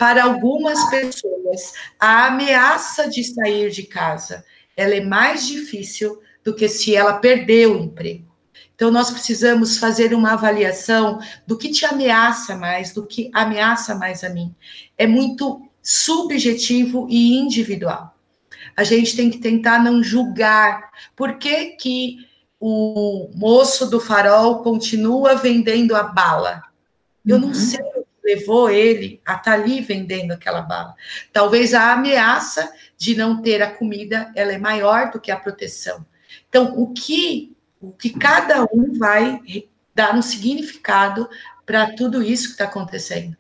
Para 0.01 0.25
algumas 0.25 0.83
pessoas, 0.89 1.75
a 1.99 2.29
ameaça 2.29 3.07
de 3.07 3.23
sair 3.23 3.71
de 3.71 3.83
casa 3.83 4.43
ela 4.75 4.95
é 4.95 5.01
mais 5.03 5.47
difícil 5.47 6.23
do 6.43 6.55
que 6.55 6.67
se 6.71 6.97
ela 6.97 7.19
perdeu 7.19 7.75
o 7.75 7.85
emprego. 7.85 8.25
Então, 8.75 8.91
nós 8.91 9.11
precisamos 9.11 9.77
fazer 9.77 10.15
uma 10.15 10.33
avaliação 10.33 11.19
do 11.47 11.59
que 11.59 11.69
te 11.69 11.85
ameaça 11.85 12.57
mais, 12.57 12.95
do 12.95 13.07
que 13.07 13.31
ameaça 13.35 13.95
mais 13.95 14.25
a 14.25 14.31
mim. 14.31 14.55
É 14.97 15.07
muito 15.07 15.69
subjetivo 15.83 17.07
e 17.11 17.37
individual. 17.37 18.17
A 18.75 18.85
gente 18.85 19.15
tem 19.15 19.29
que 19.29 19.37
tentar 19.37 19.85
não 19.85 20.03
julgar 20.03 20.93
por 21.15 21.37
que, 21.37 21.73
que 21.73 22.27
o 22.59 23.29
moço 23.35 23.85
do 23.91 24.01
farol 24.01 24.63
continua 24.63 25.35
vendendo 25.35 25.95
a 25.95 26.05
bala. 26.05 26.63
Eu 27.27 27.39
não 27.39 27.49
uhum. 27.49 27.55
sei 27.55 27.90
levou 28.25 28.71
ele 28.71 29.21
a 29.25 29.35
estar 29.35 29.43
tá 29.43 29.53
ali 29.53 29.81
vendendo 29.81 30.33
aquela 30.33 30.63
bala. 30.63 30.95
Talvez 31.33 31.75
a 31.75 31.93
ameaça 31.93 32.73
de 32.97 33.17
não 33.17 33.41
ter 33.41 33.63
a 33.63 33.71
comida 33.71 34.31
ela 34.35 34.53
é 34.53 34.59
maior 34.59 35.11
do 35.11 35.21
que 35.21 35.31
a 35.31 35.37
proteção. 35.37 36.05
Então, 36.49 36.75
o 36.77 36.93
que 36.93 37.57
o 37.81 37.93
que 37.93 38.11
cada 38.11 38.65
um 38.65 38.93
vai 38.99 39.41
dar 39.95 40.15
um 40.15 40.21
significado 40.21 41.29
para 41.65 41.95
tudo 41.95 42.23
isso 42.23 42.49
que 42.49 42.53
está 42.53 42.65
acontecendo. 42.65 43.35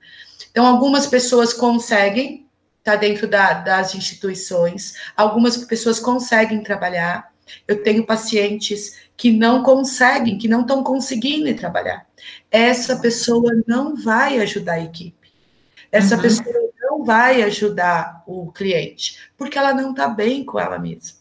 Então, 0.51 0.67
algumas 0.67 1.07
pessoas 1.07 1.53
conseguem 1.53 2.47
estar 2.79 2.93
tá 2.93 2.97
dentro 2.97 3.29
da, 3.29 3.53
das 3.53 3.95
instituições, 3.95 4.95
algumas 5.15 5.59
pessoas 5.59 6.01
conseguem 6.01 6.63
trabalhar. 6.63 7.31
Eu 7.69 7.83
tenho 7.83 8.07
pacientes 8.07 8.99
que 9.15 9.31
não 9.31 9.63
conseguem, 9.63 10.39
que 10.39 10.49
não 10.49 10.63
estão 10.63 10.83
conseguindo 10.83 11.55
trabalhar 11.55 12.07
essa 12.50 12.97
pessoa 12.97 13.50
não 13.67 13.97
vai 13.97 14.39
ajudar 14.41 14.75
a 14.75 14.85
equipe. 14.85 15.31
Essa 15.93 16.17
uhum. 16.17 16.23
pessoa 16.23 16.71
não 16.81 17.05
vai 17.05 17.43
ajudar 17.43 18.23
o 18.27 18.50
cliente, 18.53 19.19
porque 19.37 19.59
ela 19.59 19.73
não 19.75 19.91
está 19.91 20.09
bem 20.09 20.45
com 20.45 20.59
ela 20.59 20.79
mesma. 20.79 21.19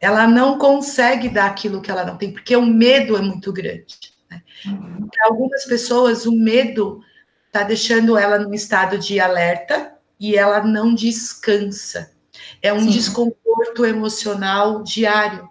Ela 0.00 0.26
não 0.26 0.58
consegue 0.58 1.28
dar 1.28 1.46
aquilo 1.46 1.80
que 1.80 1.90
ela 1.90 2.04
não 2.04 2.16
tem, 2.16 2.32
porque 2.32 2.54
o 2.54 2.66
medo 2.66 3.16
é 3.16 3.22
muito 3.22 3.52
grande. 3.52 4.12
Né? 4.30 4.42
Uhum. 4.66 5.08
Para 5.08 5.26
algumas 5.28 5.64
pessoas, 5.64 6.26
o 6.26 6.32
medo 6.32 7.00
está 7.46 7.62
deixando 7.62 8.18
ela 8.18 8.38
num 8.38 8.52
estado 8.52 8.98
de 8.98 9.18
alerta 9.18 9.94
e 10.20 10.36
ela 10.36 10.62
não 10.62 10.94
descansa. 10.94 12.12
É 12.60 12.72
um 12.72 12.80
Sim. 12.80 12.90
desconforto 12.90 13.84
emocional 13.84 14.82
diário. 14.82 15.48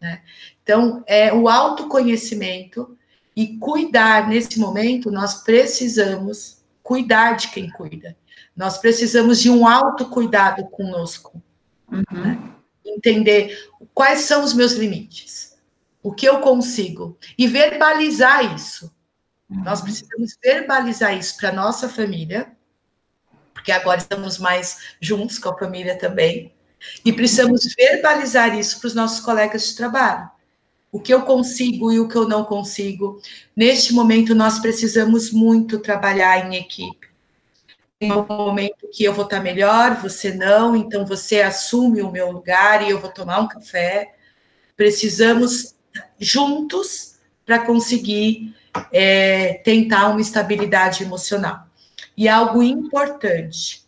Né? 0.00 0.22
Então, 0.62 1.02
é 1.06 1.32
o 1.32 1.48
autoconhecimento 1.48 2.96
e 3.40 3.56
cuidar 3.56 4.28
nesse 4.28 4.60
momento, 4.60 5.10
nós 5.10 5.42
precisamos 5.42 6.58
cuidar 6.82 7.38
de 7.38 7.48
quem 7.48 7.70
cuida. 7.70 8.14
Nós 8.54 8.76
precisamos 8.76 9.40
de 9.40 9.48
um 9.48 9.66
autocuidado 9.66 10.66
conosco. 10.66 11.42
Uhum. 11.90 12.04
Né? 12.12 12.38
Entender 12.84 13.58
quais 13.94 14.20
são 14.20 14.44
os 14.44 14.52
meus 14.52 14.72
limites, 14.72 15.56
o 16.02 16.12
que 16.12 16.28
eu 16.28 16.40
consigo, 16.40 17.16
e 17.38 17.48
verbalizar 17.48 18.54
isso. 18.54 18.94
Uhum. 19.48 19.64
Nós 19.64 19.80
precisamos 19.80 20.36
verbalizar 20.44 21.16
isso 21.16 21.38
para 21.38 21.50
nossa 21.50 21.88
família, 21.88 22.52
porque 23.54 23.72
agora 23.72 24.00
estamos 24.00 24.36
mais 24.36 24.96
juntos 25.00 25.38
com 25.38 25.48
a 25.48 25.58
família 25.58 25.96
também, 25.98 26.52
e 27.06 27.10
precisamos 27.10 27.74
verbalizar 27.74 28.54
isso 28.58 28.78
para 28.80 28.88
os 28.88 28.94
nossos 28.94 29.20
colegas 29.20 29.66
de 29.68 29.76
trabalho. 29.76 30.30
O 30.92 31.00
que 31.00 31.14
eu 31.14 31.22
consigo 31.22 31.92
e 31.92 32.00
o 32.00 32.08
que 32.08 32.16
eu 32.16 32.28
não 32.28 32.44
consigo. 32.44 33.20
Neste 33.54 33.92
momento, 33.92 34.34
nós 34.34 34.58
precisamos 34.58 35.32
muito 35.32 35.78
trabalhar 35.78 36.46
em 36.46 36.56
equipe. 36.56 37.08
Tem 37.98 38.10
um 38.12 38.26
momento 38.26 38.88
que 38.90 39.04
eu 39.04 39.12
vou 39.12 39.24
estar 39.24 39.40
melhor, 39.40 40.00
você 40.00 40.32
não, 40.32 40.74
então 40.74 41.04
você 41.04 41.42
assume 41.42 42.00
o 42.00 42.10
meu 42.10 42.32
lugar 42.32 42.82
e 42.82 42.90
eu 42.90 42.98
vou 42.98 43.10
tomar 43.10 43.40
um 43.40 43.46
café. 43.46 44.14
Precisamos 44.74 45.74
juntos 46.18 47.18
para 47.44 47.58
conseguir 47.58 48.54
é, 48.90 49.54
tentar 49.64 50.08
uma 50.08 50.20
estabilidade 50.20 51.04
emocional. 51.04 51.66
E 52.16 52.28
algo 52.28 52.62
importante, 52.62 53.84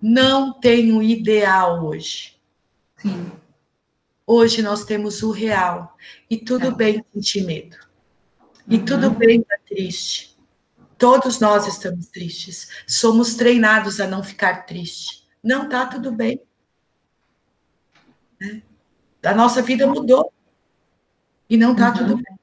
não 0.00 0.52
tenho 0.52 1.02
ideal 1.02 1.84
hoje. 1.84 2.36
Sim. 2.98 3.30
Hoje 4.30 4.60
nós 4.60 4.84
temos 4.84 5.22
o 5.22 5.30
real. 5.30 5.96
E 6.28 6.36
tudo 6.36 6.66
é. 6.66 6.70
bem 6.70 7.04
sentir 7.14 7.46
medo. 7.46 7.78
E 8.68 8.76
uhum. 8.76 8.84
tudo 8.84 9.10
bem 9.10 9.40
estar 9.40 9.58
triste. 9.66 10.36
Todos 10.98 11.40
nós 11.40 11.66
estamos 11.66 12.08
tristes. 12.08 12.68
Somos 12.86 13.36
treinados 13.36 14.00
a 14.00 14.06
não 14.06 14.22
ficar 14.22 14.66
triste. 14.66 15.26
Não 15.42 15.66
tá 15.66 15.86
tudo 15.86 16.12
bem. 16.12 16.42
Né? 18.38 18.60
A 19.24 19.34
nossa 19.34 19.62
vida 19.62 19.86
mudou. 19.86 20.30
E 21.48 21.56
não 21.56 21.74
tá 21.74 21.88
uhum. 21.88 21.94
tudo 21.94 22.16
bem. 22.16 22.38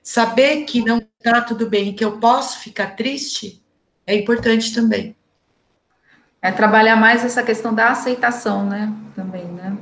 Saber 0.00 0.66
que 0.66 0.84
não 0.84 1.00
tá 1.20 1.40
tudo 1.40 1.68
bem 1.68 1.88
e 1.88 1.94
que 1.94 2.04
eu 2.04 2.20
posso 2.20 2.60
ficar 2.60 2.94
triste 2.94 3.60
é 4.06 4.14
importante 4.14 4.72
também. 4.72 5.16
É 6.40 6.52
trabalhar 6.52 6.94
mais 6.94 7.24
essa 7.24 7.42
questão 7.42 7.74
da 7.74 7.90
aceitação, 7.90 8.64
né? 8.64 8.94
Também, 9.16 9.44
né? 9.46 9.76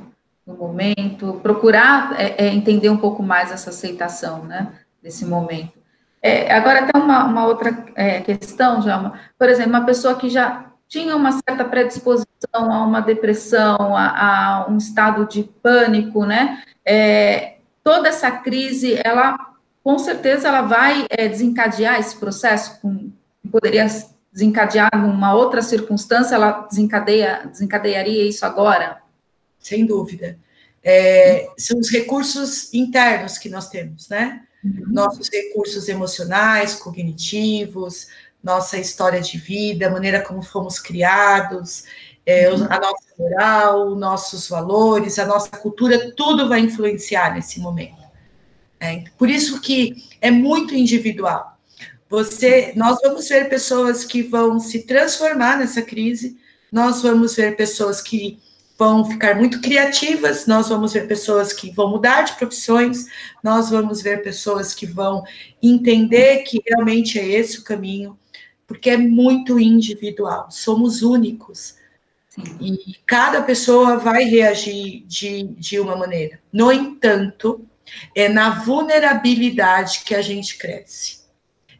No 0.47 0.55
momento, 0.55 1.41
procurar 1.43 2.15
é, 2.17 2.45
é 2.45 2.53
entender 2.53 2.89
um 2.89 2.95
pouco 2.95 3.21
mais 3.21 3.51
essa 3.51 3.69
aceitação, 3.69 4.45
né? 4.45 4.71
Desse 5.03 5.25
momento. 5.25 5.73
É, 6.21 6.51
agora 6.53 6.87
tem 6.89 7.01
uma, 7.01 7.25
uma 7.25 7.45
outra 7.45 7.85
é, 7.95 8.21
questão, 8.21 8.81
Jalma. 8.81 9.19
Por 9.37 9.49
exemplo, 9.49 9.71
uma 9.71 9.85
pessoa 9.85 10.15
que 10.15 10.29
já 10.29 10.71
tinha 10.87 11.15
uma 11.15 11.33
certa 11.33 11.65
predisposição 11.65 12.27
a 12.53 12.85
uma 12.85 13.01
depressão, 13.01 13.95
a, 13.95 14.63
a 14.63 14.67
um 14.69 14.77
estado 14.77 15.27
de 15.27 15.43
pânico, 15.43 16.25
né? 16.25 16.63
É, 16.85 17.57
toda 17.83 18.07
essa 18.07 18.31
crise, 18.31 18.99
ela 19.03 19.37
com 19.83 19.97
certeza 19.97 20.47
ela 20.47 20.61
vai 20.61 21.05
é, 21.09 21.27
desencadear 21.27 21.99
esse 21.99 22.17
processo, 22.17 22.81
com, 22.81 23.11
poderia 23.51 23.85
desencadear 24.31 24.89
uma 24.93 25.33
outra 25.33 25.61
circunstância, 25.61 26.35
ela 26.35 26.67
desencadeia, 26.69 27.47
desencadearia 27.49 28.27
isso 28.27 28.45
agora? 28.45 29.01
Sem 29.67 29.85
dúvida. 29.85 30.39
É, 30.81 31.49
são 31.57 31.77
os 31.77 31.89
recursos 31.89 32.73
internos 32.73 33.37
que 33.37 33.49
nós 33.49 33.67
temos, 33.67 34.07
né? 34.07 34.43
Uhum. 34.63 34.83
Nossos 34.87 35.29
recursos 35.29 35.89
emocionais, 35.89 36.75
cognitivos, 36.75 38.07
nossa 38.41 38.77
história 38.77 39.19
de 39.19 39.37
vida, 39.37 39.87
a 39.87 39.89
maneira 39.89 40.21
como 40.21 40.41
fomos 40.41 40.79
criados, 40.79 41.83
é, 42.25 42.49
uhum. 42.49 42.65
a 42.69 42.79
nossa 42.79 43.07
moral, 43.19 43.95
nossos 43.95 44.47
valores, 44.47 45.19
a 45.19 45.25
nossa 45.25 45.49
cultura, 45.49 46.13
tudo 46.15 46.47
vai 46.47 46.61
influenciar 46.61 47.35
nesse 47.35 47.59
momento. 47.59 48.07
É, 48.79 49.03
por 49.17 49.29
isso 49.29 49.59
que 49.59 50.07
é 50.21 50.31
muito 50.31 50.73
individual. 50.73 51.57
Você, 52.09 52.71
nós 52.73 52.99
vamos 53.03 53.27
ver 53.27 53.49
pessoas 53.49 54.05
que 54.05 54.23
vão 54.23 54.61
se 54.61 54.83
transformar 54.83 55.57
nessa 55.57 55.81
crise, 55.81 56.37
nós 56.71 57.01
vamos 57.01 57.35
ver 57.35 57.57
pessoas 57.57 57.99
que 57.99 58.39
vão 58.77 59.05
ficar 59.05 59.35
muito 59.35 59.59
criativas, 59.61 60.45
nós 60.45 60.69
vamos 60.69 60.93
ver 60.93 61.07
pessoas 61.07 61.51
que 61.51 61.71
vão 61.71 61.89
mudar 61.89 62.23
de 62.23 62.33
profissões, 62.33 63.05
nós 63.43 63.69
vamos 63.69 64.01
ver 64.01 64.21
pessoas 64.21 64.73
que 64.73 64.85
vão 64.85 65.23
entender 65.61 66.43
que 66.43 66.61
realmente 66.65 67.19
é 67.19 67.25
esse 67.25 67.59
o 67.59 67.63
caminho, 67.63 68.17
porque 68.67 68.89
é 68.89 68.97
muito 68.97 69.59
individual, 69.59 70.47
somos 70.51 71.01
únicos. 71.01 71.75
E 72.61 72.95
cada 73.07 73.41
pessoa 73.41 73.97
vai 73.97 74.23
reagir 74.25 75.03
de, 75.07 75.43
de 75.57 75.79
uma 75.79 75.95
maneira. 75.95 76.39
No 76.53 76.71
entanto, 76.71 77.65
é 78.13 78.29
na 78.29 78.59
vulnerabilidade 78.59 80.01
que 80.05 80.13
a 80.13 80.21
gente 80.21 80.55
cresce 80.55 81.17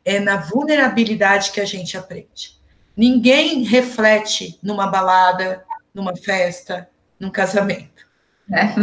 é 0.08 0.22
na 0.22 0.38
vulnerabilidade 0.38 1.52
que 1.52 1.60
a 1.60 1.66
gente 1.66 1.98
aprende. 1.98 2.56
Ninguém 2.96 3.64
reflete 3.64 4.58
numa 4.64 4.88
balada, 4.88 5.66
numa 5.98 6.16
festa, 6.16 6.88
num 7.20 7.32
casamento. 7.32 8.08
É. 8.52 8.76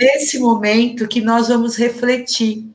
Nesse 0.00 0.38
momento 0.38 1.06
que 1.06 1.20
nós 1.20 1.48
vamos 1.48 1.76
refletir. 1.76 2.70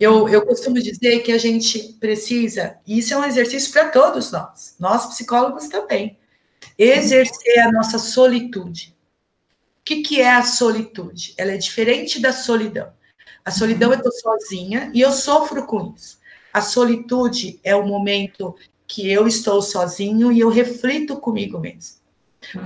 Eu, 0.00 0.26
eu 0.30 0.46
costumo 0.46 0.76
dizer 0.76 1.20
que 1.20 1.30
a 1.30 1.36
gente 1.36 1.94
precisa, 2.00 2.78
e 2.86 2.98
isso 2.98 3.12
é 3.12 3.18
um 3.18 3.24
exercício 3.24 3.70
para 3.70 3.90
todos 3.90 4.32
nós, 4.32 4.74
nós 4.80 5.06
psicólogos 5.08 5.68
também, 5.68 6.18
exercer 6.78 7.58
a 7.58 7.70
nossa 7.70 7.98
solitude. 7.98 8.96
O 9.80 9.84
que, 9.84 10.00
que 10.02 10.20
é 10.22 10.30
a 10.30 10.42
solitude? 10.42 11.34
Ela 11.36 11.52
é 11.52 11.58
diferente 11.58 12.18
da 12.18 12.32
solidão. 12.32 12.90
A 13.44 13.50
solidão 13.50 13.92
eu 13.92 13.98
estou 13.98 14.12
sozinha 14.12 14.90
e 14.94 15.02
eu 15.02 15.12
sofro 15.12 15.66
com 15.66 15.92
isso. 15.94 16.18
A 16.50 16.62
solitude 16.62 17.60
é 17.62 17.76
o 17.76 17.86
momento 17.86 18.56
que 18.86 19.10
eu 19.10 19.28
estou 19.28 19.60
sozinho 19.60 20.32
e 20.32 20.40
eu 20.40 20.48
reflito 20.48 21.18
comigo 21.18 21.58
mesmo. 21.60 21.99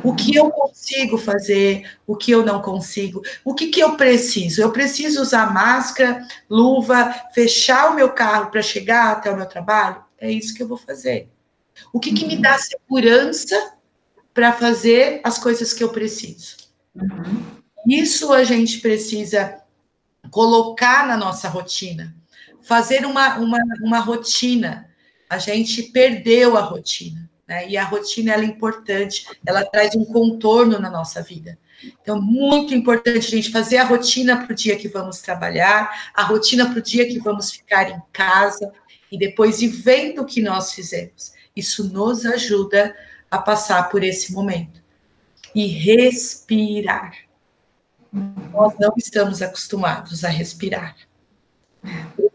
O 0.03 0.15
que 0.15 0.35
eu 0.35 0.51
consigo 0.51 1.19
fazer, 1.19 1.91
o 2.07 2.17
que 2.17 2.31
eu 2.31 2.45
não 2.45 2.63
consigo, 2.63 3.21
o 3.45 3.55
que, 3.55 3.69
que 3.69 3.81
eu 3.81 3.97
preciso? 3.97 4.61
Eu 4.61 4.71
preciso 4.71 5.21
usar 5.21 5.53
máscara, 5.53 6.27
luva, 6.49 7.13
fechar 7.35 7.91
o 7.91 7.95
meu 7.95 8.13
carro 8.13 8.51
para 8.51 8.63
chegar 8.63 9.13
até 9.13 9.31
o 9.31 9.37
meu 9.37 9.47
trabalho? 9.47 10.03
É 10.19 10.31
isso 10.31 10.55
que 10.55 10.63
eu 10.63 10.69
vou 10.69 10.79
fazer. 10.79 11.29
O 11.93 11.99
que, 11.99 12.13
que 12.13 12.25
me 12.25 12.37
dá 12.37 12.57
segurança 12.57 13.75
para 14.33 14.53
fazer 14.53 15.21
as 15.25 15.39
coisas 15.39 15.73
que 15.73 15.83
eu 15.83 15.91
preciso? 15.91 16.57
Uhum. 16.95 17.43
Isso 17.89 18.33
a 18.33 18.45
gente 18.45 18.79
precisa 18.79 19.61
colocar 20.31 21.07
na 21.07 21.17
nossa 21.17 21.49
rotina 21.49 22.15
fazer 22.65 23.05
uma, 23.07 23.37
uma, 23.39 23.59
uma 23.81 23.99
rotina. 24.01 24.91
A 25.29 25.39
gente 25.39 25.85
perdeu 25.85 26.57
a 26.57 26.61
rotina, 26.61 27.24
né? 27.47 27.69
E 27.69 27.77
a 27.77 27.85
rotina 27.85 28.33
ela 28.33 28.43
é 28.43 28.47
importante, 28.47 29.27
ela 29.47 29.65
traz 29.65 29.95
um 29.95 30.05
contorno 30.05 30.79
na 30.79 30.91
nossa 30.91 31.23
vida. 31.23 31.59
Então, 32.01 32.21
muito 32.21 32.75
importante 32.75 33.19
a 33.19 33.31
gente 33.31 33.51
fazer 33.51 33.77
a 33.79 33.85
rotina 33.85 34.37
para 34.37 34.53
o 34.53 34.57
dia 34.57 34.77
que 34.77 34.89
vamos 34.89 35.21
trabalhar, 35.21 36.11
a 36.15 36.23
rotina 36.23 36.69
para 36.69 36.79
o 36.79 36.83
dia 36.83 37.07
que 37.07 37.19
vamos 37.19 37.51
ficar 37.51 37.91
em 37.91 38.01
casa, 38.13 38.73
e 39.13 39.19
depois 39.19 39.61
ir 39.61 39.69
vendo 39.69 40.23
o 40.23 40.27
que 40.27 40.41
nós 40.41 40.73
fizemos. 40.73 41.33
Isso 41.55 41.93
nos 41.93 42.25
ajuda 42.25 42.97
a 43.31 43.39
passar 43.39 43.89
por 43.91 44.03
esse 44.03 44.33
momento. 44.33 44.83
E 45.55 45.67
respirar. 45.67 47.15
Nós 48.13 48.75
não 48.79 48.95
estamos 48.97 49.43
acostumados 49.43 50.25
a 50.25 50.29
respirar 50.29 50.97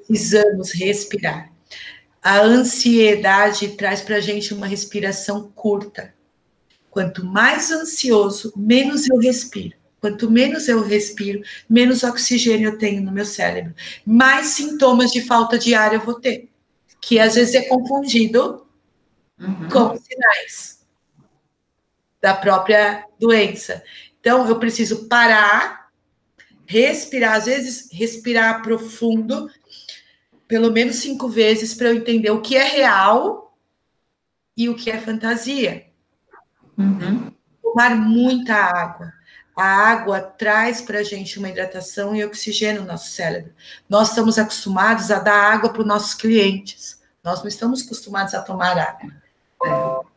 precisamos 0.10 0.72
respirar. 0.72 1.52
A 2.22 2.42
ansiedade 2.42 3.70
traz 3.70 4.02
para 4.02 4.18
a 4.18 4.22
gente 4.22 4.54
uma 4.54 4.68
respiração 4.68 5.52
curta. 5.56 6.14
Quanto 6.90 7.26
mais 7.26 7.72
ansioso, 7.72 8.52
menos 8.56 9.08
eu 9.08 9.18
respiro. 9.18 9.78
Quanto 10.02 10.32
menos 10.32 10.68
eu 10.68 10.82
respiro, 10.82 11.42
menos 11.70 12.04
oxigênio 12.04 12.70
eu 12.70 12.78
tenho 12.78 13.02
no 13.04 13.12
meu 13.12 13.26
cérebro. 13.26 13.74
Mais 14.06 14.48
sintomas 14.48 15.12
de 15.12 15.22
falta 15.22 15.60
de 15.60 15.74
ar 15.76 15.94
eu 15.94 16.00
vou 16.00 16.16
ter, 16.16 16.50
que 17.02 17.20
às 17.20 17.36
vezes 17.36 17.56
é 17.56 17.64
confundido 17.64 18.66
uhum. 19.40 19.70
com 19.70 19.98
sinais. 19.98 20.80
da 22.22 22.34
própria 22.34 23.06
doença. 23.20 23.84
Então, 24.20 24.48
eu 24.48 24.60
preciso 24.60 25.08
parar, 25.08 25.90
respirar, 26.66 27.36
às 27.36 27.46
vezes 27.46 27.90
respirar 27.92 28.62
profundo, 28.62 29.50
pelo 30.50 30.72
menos 30.72 30.96
cinco 30.96 31.30
vezes, 31.30 31.76
para 31.76 31.90
eu 31.90 31.98
entender 31.98 32.32
o 32.32 32.42
que 32.42 32.58
é 32.58 32.64
real 32.64 33.56
e 34.58 34.68
o 34.68 34.74
que 34.76 34.90
é 34.90 35.00
fantasia. 35.00 35.86
Uhum. 36.76 37.32
Tomar 37.62 37.96
muita 37.96 38.56
água. 38.56 39.14
A 39.56 39.64
água 39.64 40.20
traz 40.20 40.82
para 40.82 41.00
a 41.00 41.04
gente 41.04 41.38
uma 41.38 41.50
hidratação 41.50 42.16
e 42.16 42.26
oxigênio 42.26 42.82
no 42.82 42.88
nosso 42.88 43.12
cérebro. 43.12 43.54
Nós 43.88 44.10
estamos 44.10 44.40
acostumados 44.40 45.12
a 45.12 45.20
dar 45.20 45.54
água 45.54 45.70
para 45.70 45.82
os 45.82 45.88
nossos 45.88 46.16
clientes. 46.16 47.00
Nós 47.24 47.42
não 47.42 47.48
estamos 47.48 47.86
acostumados 47.86 48.34
a 48.34 48.42
tomar 48.42 48.76
água. 48.76 49.12
Né? 49.64 50.08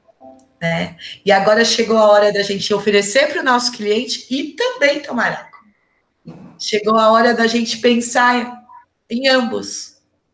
né? 0.62 0.97
E 1.27 1.31
agora 1.31 1.62
chegou 1.62 1.99
a 1.99 2.11
hora 2.11 2.33
da 2.33 2.42
gente 2.42 2.73
oferecer 2.73 3.31
para 3.31 3.42
o 3.42 3.45
nosso 3.45 3.71
cliente 3.73 4.27
e 4.31 4.55
também 4.55 5.03
tomar 5.03 5.33
água. 5.33 6.38
Chegou 6.59 6.97
a 6.97 7.12
hora 7.12 7.35
da 7.35 7.47
gente 7.47 7.79
pensar 7.79 8.64
em 9.11 9.29
ambos. 9.29 9.92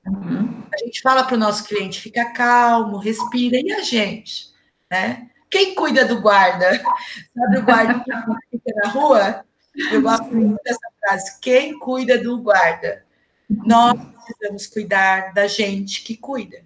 Uhum. 0.08 0.64
A 0.72 0.84
gente 0.84 1.00
fala 1.00 1.24
para 1.24 1.34
o 1.34 1.38
nosso 1.38 1.64
cliente, 1.64 2.00
fica 2.00 2.32
calmo, 2.32 2.98
respira, 2.98 3.58
e 3.58 3.72
a 3.72 3.82
gente? 3.82 4.48
Né? 4.90 5.28
Quem 5.50 5.74
cuida 5.74 6.04
do 6.04 6.20
guarda? 6.20 6.70
Sabe 7.34 7.58
o 7.58 7.64
guarda 7.64 7.94
que 8.00 8.58
fica 8.58 8.80
na 8.82 8.90
rua? 8.90 9.44
Eu 9.92 10.02
gosto 10.02 10.34
muito 10.34 10.60
dessa 10.64 10.88
frase. 11.00 11.40
Quem 11.40 11.78
cuida 11.78 12.18
do 12.18 12.38
guarda? 12.38 13.04
Nós 13.48 13.98
precisamos 14.24 14.66
cuidar 14.66 15.32
da 15.32 15.46
gente 15.46 16.02
que 16.02 16.16
cuida. 16.16 16.62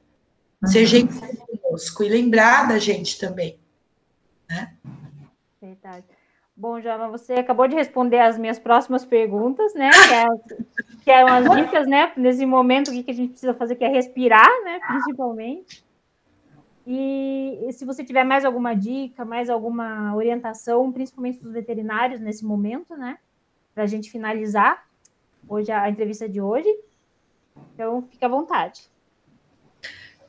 Ser 0.65 0.81
uhum. 0.81 0.87
gente 0.87 1.15
conosco 1.73 2.03
e 2.03 2.09
lembrar 2.09 2.69
da 2.69 2.79
gente 2.79 3.19
também. 3.19 3.59
Né? 4.49 4.73
Verdade. 5.61 6.05
Bom, 6.57 6.81
Joana, 6.81 7.09
você 7.09 7.35
acabou 7.35 7.67
de 7.67 7.75
responder 7.75 8.21
as 8.21 8.39
minhas 8.39 8.59
próximas 8.59 9.05
perguntas, 9.05 9.75
né? 9.75 9.91
Que, 10.09 10.15
é, 10.15 10.27
que 11.05 11.11
eram 11.11 11.29
as 11.29 11.57
dicas, 11.57 11.87
né? 11.87 12.13
Nesse 12.17 12.47
momento, 12.47 12.91
o 12.91 13.05
que 13.05 13.11
a 13.11 13.15
gente 13.15 13.31
precisa 13.31 13.55
fazer, 13.55 13.77
que 13.77 13.85
é 13.85 13.89
respirar, 13.89 14.49
né? 14.65 14.81
Principalmente. 14.87 15.85
E, 16.87 17.59
e 17.67 17.73
se 17.73 17.85
você 17.85 18.05
tiver 18.05 18.25
mais 18.25 18.45
alguma 18.45 18.75
dica, 18.75 19.25
mais 19.25 19.49
alguma 19.49 20.15
orientação, 20.15 20.91
principalmente 20.91 21.41
dos 21.41 21.53
veterinários 21.53 22.21
nesse 22.21 22.45
momento, 22.45 22.97
né? 22.97 23.19
Para 23.75 23.85
a 23.85 23.87
gente 23.87 24.11
finalizar 24.11 24.85
hoje 25.49 25.71
a 25.71 25.89
entrevista 25.89 26.29
de 26.29 26.41
hoje. 26.41 26.69
Então, 27.75 28.03
fique 28.11 28.25
à 28.25 28.29
vontade. 28.29 28.83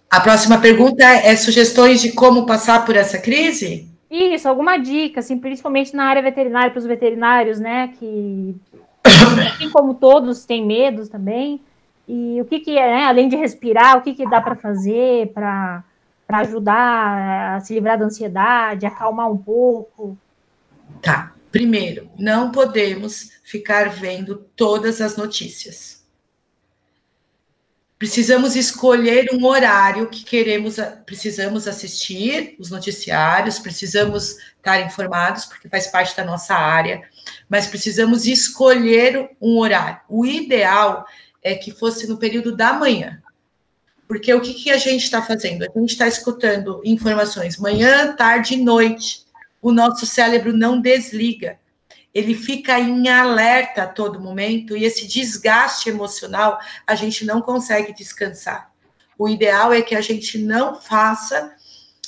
A 0.10 0.20
próxima 0.20 0.60
pergunta 0.60 1.04
é 1.04 1.36
sugestões 1.36 2.02
de 2.02 2.12
como 2.12 2.46
passar 2.46 2.86
por 2.86 2.96
essa 2.96 3.20
crise? 3.20 3.90
Isso, 4.10 4.48
alguma 4.48 4.78
dica, 4.78 5.22
assim, 5.22 5.40
principalmente 5.40 5.96
na 5.96 6.06
área 6.06 6.22
veterinária, 6.22 6.70
para 6.70 6.78
os 6.78 6.86
veterinários, 6.86 7.60
né, 7.60 7.92
que, 7.98 8.56
assim 9.04 9.70
como 9.70 9.94
todos, 9.94 10.46
têm 10.46 10.66
medos 10.66 11.10
também. 11.10 11.62
E 12.08 12.42
o 12.42 12.46
que, 12.46 12.60
que 12.60 12.78
é, 12.78 12.98
né, 12.98 13.06
além 13.06 13.30
de 13.30 13.36
respirar, 13.36 13.98
o 13.98 14.02
que, 14.02 14.14
que 14.14 14.30
dá 14.30 14.42
para 14.42 14.56
fazer 14.56 15.32
para 15.34 15.84
ajudar 16.30 17.56
a 17.56 17.60
se 17.60 17.74
livrar 17.74 17.98
da 17.98 18.06
ansiedade, 18.06 18.86
acalmar 18.86 19.32
um 19.32 19.38
pouco? 19.38 20.18
Tá. 21.02 21.34
Primeiro, 21.52 22.10
não 22.18 22.52
podemos 22.52 23.30
ficar 23.44 23.88
vendo 23.90 24.38
todas 24.56 25.00
as 25.00 25.16
notícias. 25.16 26.04
Precisamos 28.00 28.56
escolher 28.56 29.30
um 29.32 29.46
horário 29.46 30.10
que 30.10 30.26
queremos, 30.26 30.78
precisamos 31.06 31.68
assistir 31.68 32.56
os 32.60 32.72
noticiários, 32.72 33.60
precisamos 33.60 34.36
estar 34.58 34.82
informados, 34.82 35.46
porque 35.46 35.70
faz 35.70 35.88
parte 35.88 36.18
da 36.18 36.26
nossa 36.26 36.56
área, 36.56 37.04
mas 37.54 37.68
precisamos 37.68 38.26
escolher 38.26 39.30
um 39.40 39.60
horário. 39.60 40.00
O 40.10 40.26
ideal 40.26 41.06
é 41.44 41.54
que 41.54 41.70
fosse 41.70 42.08
no 42.08 42.18
período 42.18 42.56
da 42.56 42.74
manhã. 42.74 43.22
Porque 44.08 44.34
o 44.34 44.42
que, 44.42 44.56
que 44.56 44.72
a 44.72 44.78
gente 44.78 45.04
está 45.04 45.22
fazendo? 45.22 45.62
A 45.62 45.80
gente 45.80 45.92
está 45.92 46.08
escutando 46.08 46.82
informações 46.84 47.60
manhã, 47.60 48.16
tarde 48.16 48.56
e 48.56 48.58
noite. 48.58 49.22
O 49.62 49.72
nosso 49.72 50.04
cérebro 50.08 50.52
não 50.52 50.82
desliga 50.82 51.60
ele 52.12 52.34
fica 52.34 52.80
em 52.80 53.08
alerta 53.08 53.84
a 53.84 53.88
todo 53.88 54.20
momento 54.20 54.76
e 54.76 54.84
esse 54.84 55.08
desgaste 55.08 55.90
emocional 55.90 56.60
a 56.86 56.96
gente 56.96 57.24
não 57.24 57.40
consegue 57.40 57.94
descansar. 57.94 58.72
O 59.18 59.30
ideal 59.30 59.72
é 59.72 59.82
que 59.82 59.96
a 59.96 60.02
gente 60.02 60.38
não 60.38 60.80
faça, 60.80 61.56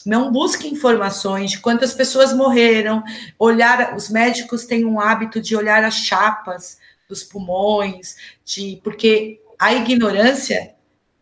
não 0.06 0.32
busque 0.32 0.68
informações 0.68 1.52
de 1.52 1.60
quantas 1.60 1.94
pessoas 1.94 2.32
morreram, 2.32 3.04
olhar, 3.40 3.96
os 3.96 4.10
médicos 4.10 4.66
têm 4.66 4.86
um 4.86 5.00
hábito 5.00 5.42
de 5.42 5.56
olhar 5.56 5.84
as 5.84 5.96
chapas 5.96 6.78
dos 7.10 7.24
pulmões, 7.24 8.16
de 8.44 8.80
porque 8.84 9.42
a 9.60 9.74
ignorância 9.74 10.76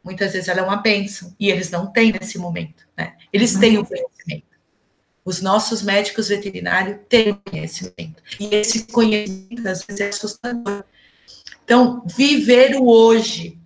muitas 0.04 0.34
vezes 0.34 0.50
ela 0.50 0.60
é 0.60 0.63
uma 0.63 0.76
bênção 0.76 1.34
e 1.39 1.50
eles 1.50 1.72
não 1.72 1.88
têm 1.88 2.12
nesse 2.12 2.38
momento, 2.38 2.86
né? 2.96 3.15
Eles 3.32 3.56
têm 3.56 3.78
o 3.78 3.86
conhecimento. 3.86 4.54
Os 5.24 5.41
nossos 5.41 5.82
médicos 5.82 6.28
veterinários 6.28 6.98
têm 7.08 7.39
conhecimento. 7.50 8.22
E 8.38 8.54
esse 8.54 8.86
conhecimento, 8.88 9.65
às 9.67 9.86
vezes, 9.86 10.02
é 10.02 10.10
assustador. 10.10 10.84
Então, 11.63 12.04
viver 12.06 12.76
o 12.76 12.88
hoje. 12.88 13.58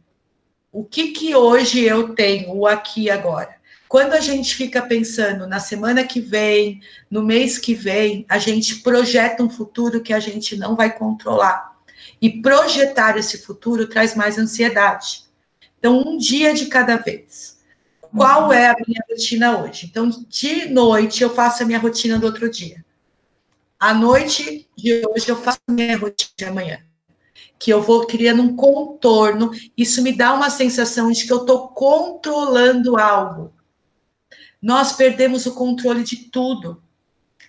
O 0.71 0.83
que 0.83 1.11
que 1.11 1.35
hoje 1.35 1.83
eu 1.83 2.13
tenho, 2.13 2.55
o 2.55 2.67
aqui 2.67 3.09
agora? 3.09 3.56
Quando 3.87 4.13
a 4.13 4.19
gente 4.19 4.55
fica 4.55 4.81
pensando 4.81 5.47
na 5.47 5.59
semana 5.59 6.03
que 6.03 6.19
vem, 6.19 6.81
no 7.09 7.23
mês 7.23 7.57
que 7.57 7.73
vem, 7.73 8.25
a 8.27 8.37
gente 8.37 8.77
projeta 8.77 9.41
um 9.41 9.49
futuro 9.49 10.01
que 10.01 10.13
a 10.13 10.19
gente 10.19 10.57
não 10.57 10.75
vai 10.75 10.93
controlar. 10.93 11.77
E 12.21 12.41
projetar 12.41 13.17
esse 13.17 13.37
futuro 13.37 13.87
traz 13.87 14.15
mais 14.15 14.37
ansiedade. 14.37 15.23
Então, 15.79 16.03
um 16.05 16.17
dia 16.17 16.53
de 16.53 16.65
cada 16.65 16.97
vez. 16.97 17.57
Qual 18.15 18.51
é 18.51 18.67
a 18.67 18.75
minha 18.87 19.01
rotina 19.09 19.59
hoje? 19.59 19.85
Então, 19.85 20.09
de 20.27 20.69
noite 20.69 21.23
eu 21.23 21.29
faço 21.29 21.63
a 21.63 21.65
minha 21.65 21.79
rotina 21.79 22.17
do 22.17 22.25
outro 22.25 22.49
dia. 22.49 22.83
À 23.79 23.93
noite 23.93 24.67
de 24.75 25.03
hoje 25.07 25.29
eu 25.29 25.35
faço 25.35 25.59
a 25.67 25.71
minha 25.71 25.97
rotina 25.97 26.31
de 26.35 26.45
amanhã. 26.45 26.79
Que 27.59 27.71
eu 27.71 27.81
vou 27.81 28.07
criando 28.07 28.41
um 28.41 28.55
contorno, 28.55 29.51
isso 29.77 30.01
me 30.01 30.11
dá 30.11 30.33
uma 30.33 30.49
sensação 30.49 31.11
de 31.11 31.25
que 31.25 31.33
eu 31.33 31.41
estou 31.41 31.69
controlando 31.69 32.97
algo. 32.97 33.53
Nós 34.61 34.93
perdemos 34.93 35.45
o 35.45 35.53
controle 35.53 36.03
de 36.03 36.29
tudo. 36.29 36.81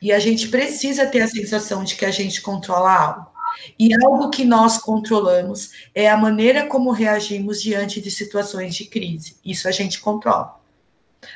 E 0.01 0.12
a 0.12 0.18
gente 0.18 0.49
precisa 0.49 1.07
ter 1.07 1.23
a 1.23 1.29
sensação 1.29 1.83
de 1.83 1.97
que 1.97 2.05
a 2.05 2.11
gente 2.11 2.40
controla 2.40 2.92
algo. 2.92 3.38
E 3.79 3.90
algo 4.05 4.31
que 4.31 4.44
nós 4.44 4.79
controlamos 4.79 5.71
é 5.94 6.09
a 6.09 6.16
maneira 6.16 6.66
como 6.66 6.90
reagimos 6.90 7.61
diante 7.61 8.01
de 8.01 8.11
situações 8.11 8.75
de 8.75 8.85
crise. 8.85 9.37
Isso 9.44 9.66
a 9.68 9.73
gente 9.73 10.01
controla. 10.01 10.57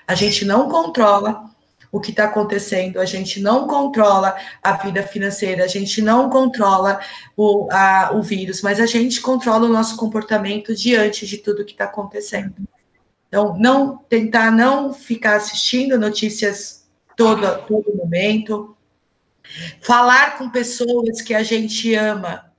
A 0.06 0.14
gente 0.14 0.44
não 0.44 0.68
controla 0.68 1.50
o 1.90 2.00
que 2.00 2.10
está 2.10 2.24
acontecendo, 2.24 2.98
a 2.98 3.04
gente 3.04 3.38
não 3.38 3.66
controla 3.66 4.34
a 4.62 4.72
vida 4.72 5.02
financeira, 5.02 5.64
a 5.64 5.68
gente 5.68 6.00
não 6.00 6.30
controla 6.30 6.98
o, 7.36 7.68
a, 7.70 8.12
o 8.14 8.22
vírus, 8.22 8.62
mas 8.62 8.80
a 8.80 8.86
gente 8.86 9.20
controla 9.20 9.66
o 9.66 9.72
nosso 9.72 9.96
comportamento 9.96 10.74
diante 10.74 11.26
de 11.26 11.36
tudo 11.36 11.64
que 11.66 11.72
está 11.72 11.84
acontecendo. 11.84 12.54
Então, 13.32 13.56
não 13.58 13.96
tentar 13.96 14.50
não 14.50 14.92
ficar 14.92 15.36
assistindo 15.36 15.98
notícias 15.98 16.86
todo, 17.16 17.40
todo 17.66 17.96
momento, 17.96 18.76
Falar 19.80 20.38
com 20.38 20.48
pessoas 20.48 21.20
que 21.20 21.34
a 21.34 21.42
gente 21.42 21.94
ama. 21.94 22.52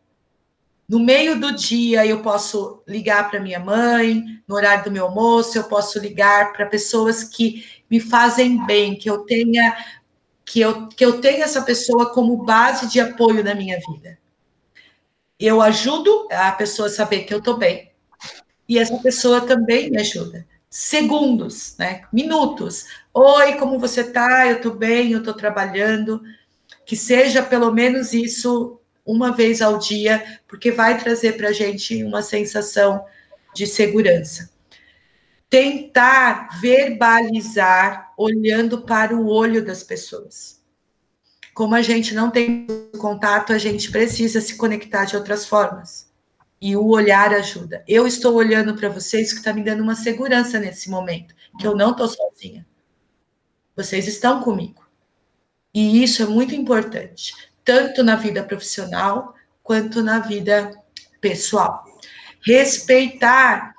No 0.88 1.00
meio 1.00 1.40
do 1.40 1.56
dia, 1.56 2.06
eu 2.06 2.22
posso 2.22 2.84
ligar 2.88 3.30
para 3.30 3.40
minha 3.40 3.60
mãe, 3.60 4.24
no 4.48 4.56
horário 4.56 4.84
do 4.84 4.92
meu 4.92 5.06
almoço, 5.06 5.58
eu 5.58 5.64
posso 5.64 5.98
ligar 5.98 6.54
para 6.54 6.66
pessoas 6.66 7.24
que 7.24 7.66
me 7.90 8.00
fazem 8.00 8.64
bem, 8.66 8.96
que 8.96 9.10
eu 9.10 9.20
tenha 9.20 9.76
que 10.46 10.60
eu, 10.60 10.88
que 10.90 11.04
eu 11.04 11.22
tenha 11.22 11.46
essa 11.46 11.62
pessoa 11.62 12.14
como 12.14 12.44
base 12.44 12.88
de 12.90 13.00
apoio 13.00 13.44
na 13.44 13.56
minha 13.56 13.80
vida. 13.90 14.20
Eu 15.40 15.62
ajudo 15.62 16.28
a 16.30 16.52
pessoa 16.52 16.90
a 16.90 16.92
saber 16.92 17.24
que 17.24 17.34
eu 17.34 17.40
estou 17.40 17.58
bem. 17.58 17.92
E 18.68 18.78
essa 18.78 18.98
pessoa 18.98 19.42
também 19.42 19.90
me 19.90 20.00
ajuda. 20.00 20.46
Segundos, 20.76 21.76
né? 21.78 22.02
Minutos. 22.12 22.86
Oi, 23.14 23.58
como 23.58 23.78
você 23.78 24.02
está? 24.02 24.48
Eu 24.48 24.56
estou 24.56 24.74
bem, 24.74 25.12
eu 25.12 25.20
estou 25.20 25.36
trabalhando 25.36 26.20
que 26.84 26.96
seja 26.96 27.44
pelo 27.44 27.72
menos 27.72 28.12
isso 28.12 28.82
uma 29.06 29.32
vez 29.32 29.62
ao 29.62 29.78
dia, 29.78 30.42
porque 30.48 30.72
vai 30.72 31.00
trazer 31.00 31.38
para 31.38 31.50
a 31.50 31.54
gente 31.54 32.04
uma 32.04 32.24
sensação 32.24 33.06
de 33.54 33.68
segurança. 33.68 34.50
Tentar 35.48 36.60
verbalizar 36.60 38.12
olhando 38.18 38.82
para 38.82 39.16
o 39.16 39.28
olho 39.28 39.64
das 39.64 39.84
pessoas. 39.84 40.60
Como 41.54 41.76
a 41.76 41.84
gente 41.84 42.16
não 42.16 42.32
tem 42.32 42.66
contato, 42.98 43.54
a 43.54 43.60
gente 43.60 43.92
precisa 43.92 44.42
se 44.42 44.58
conectar 44.58 45.06
de 45.06 45.16
outras 45.16 45.46
formas. 45.46 46.12
E 46.66 46.78
o 46.78 46.88
olhar 46.88 47.34
ajuda. 47.34 47.84
Eu 47.86 48.08
estou 48.08 48.36
olhando 48.36 48.74
para 48.74 48.88
vocês 48.88 49.34
que 49.34 49.40
está 49.40 49.52
me 49.52 49.62
dando 49.62 49.84
uma 49.84 49.96
segurança 49.96 50.58
nesse 50.58 50.90
momento, 50.90 51.36
que 51.60 51.68
eu 51.68 51.76
não 51.76 51.92
estou 51.92 52.08
sozinha. 52.08 52.66
Vocês 53.76 54.08
estão 54.08 54.42
comigo. 54.42 54.82
E 55.74 56.02
isso 56.02 56.24
é 56.24 56.26
muito 56.26 56.56
importante, 56.56 57.34
tanto 57.66 58.02
na 58.02 58.16
vida 58.16 58.42
profissional 58.42 59.36
quanto 59.62 60.02
na 60.02 60.20
vida 60.20 60.72
pessoal. 61.20 61.84
Respeitar 62.40 63.74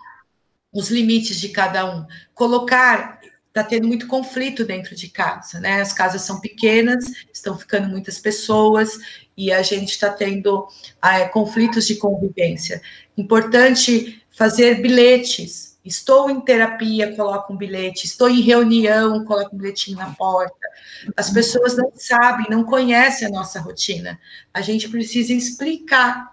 os 0.71 0.91
limites 0.91 1.41
de 1.41 1.49
cada 1.49 1.91
um, 1.91 2.07
colocar 2.35 3.19
está 3.55 3.63
tendo 3.63 3.87
muito 3.87 4.09
conflito 4.09 4.65
dentro 4.65 4.97
de 4.97 5.09
casa, 5.09 5.61
né? 5.61 5.81
As 5.81 5.93
casas 5.93 6.23
são 6.23 6.41
pequenas, 6.41 7.05
estão 7.33 7.57
ficando 7.57 7.89
muitas 7.89 8.19
pessoas 8.19 8.99
e 9.37 9.53
a 9.53 9.63
gente 9.63 9.91
está 9.91 10.11
tendo 10.11 10.67
é, 11.01 11.29
conflitos 11.29 11.87
de 11.87 11.95
convivência. 11.95 12.83
Importante 13.17 14.21
fazer 14.33 14.83
bilhetes. 14.83 15.79
Estou 15.85 16.29
em 16.29 16.41
terapia, 16.41 17.15
coloco 17.15 17.53
um 17.53 17.57
bilhete. 17.57 18.07
Estou 18.07 18.29
em 18.29 18.41
reunião, 18.41 19.25
coloco 19.25 19.55
um 19.55 19.59
bilhetinho 19.59 19.99
na 19.99 20.13
porta. 20.15 20.69
As 21.17 21.31
pessoas 21.31 21.77
não 21.77 21.93
sabem, 21.95 22.47
não 22.51 22.65
conhecem 22.65 23.29
a 23.29 23.31
nossa 23.31 23.61
rotina. 23.61 24.19
A 24.53 24.63
gente 24.63 24.89
precisa 24.89 25.33
explicar 25.33 26.33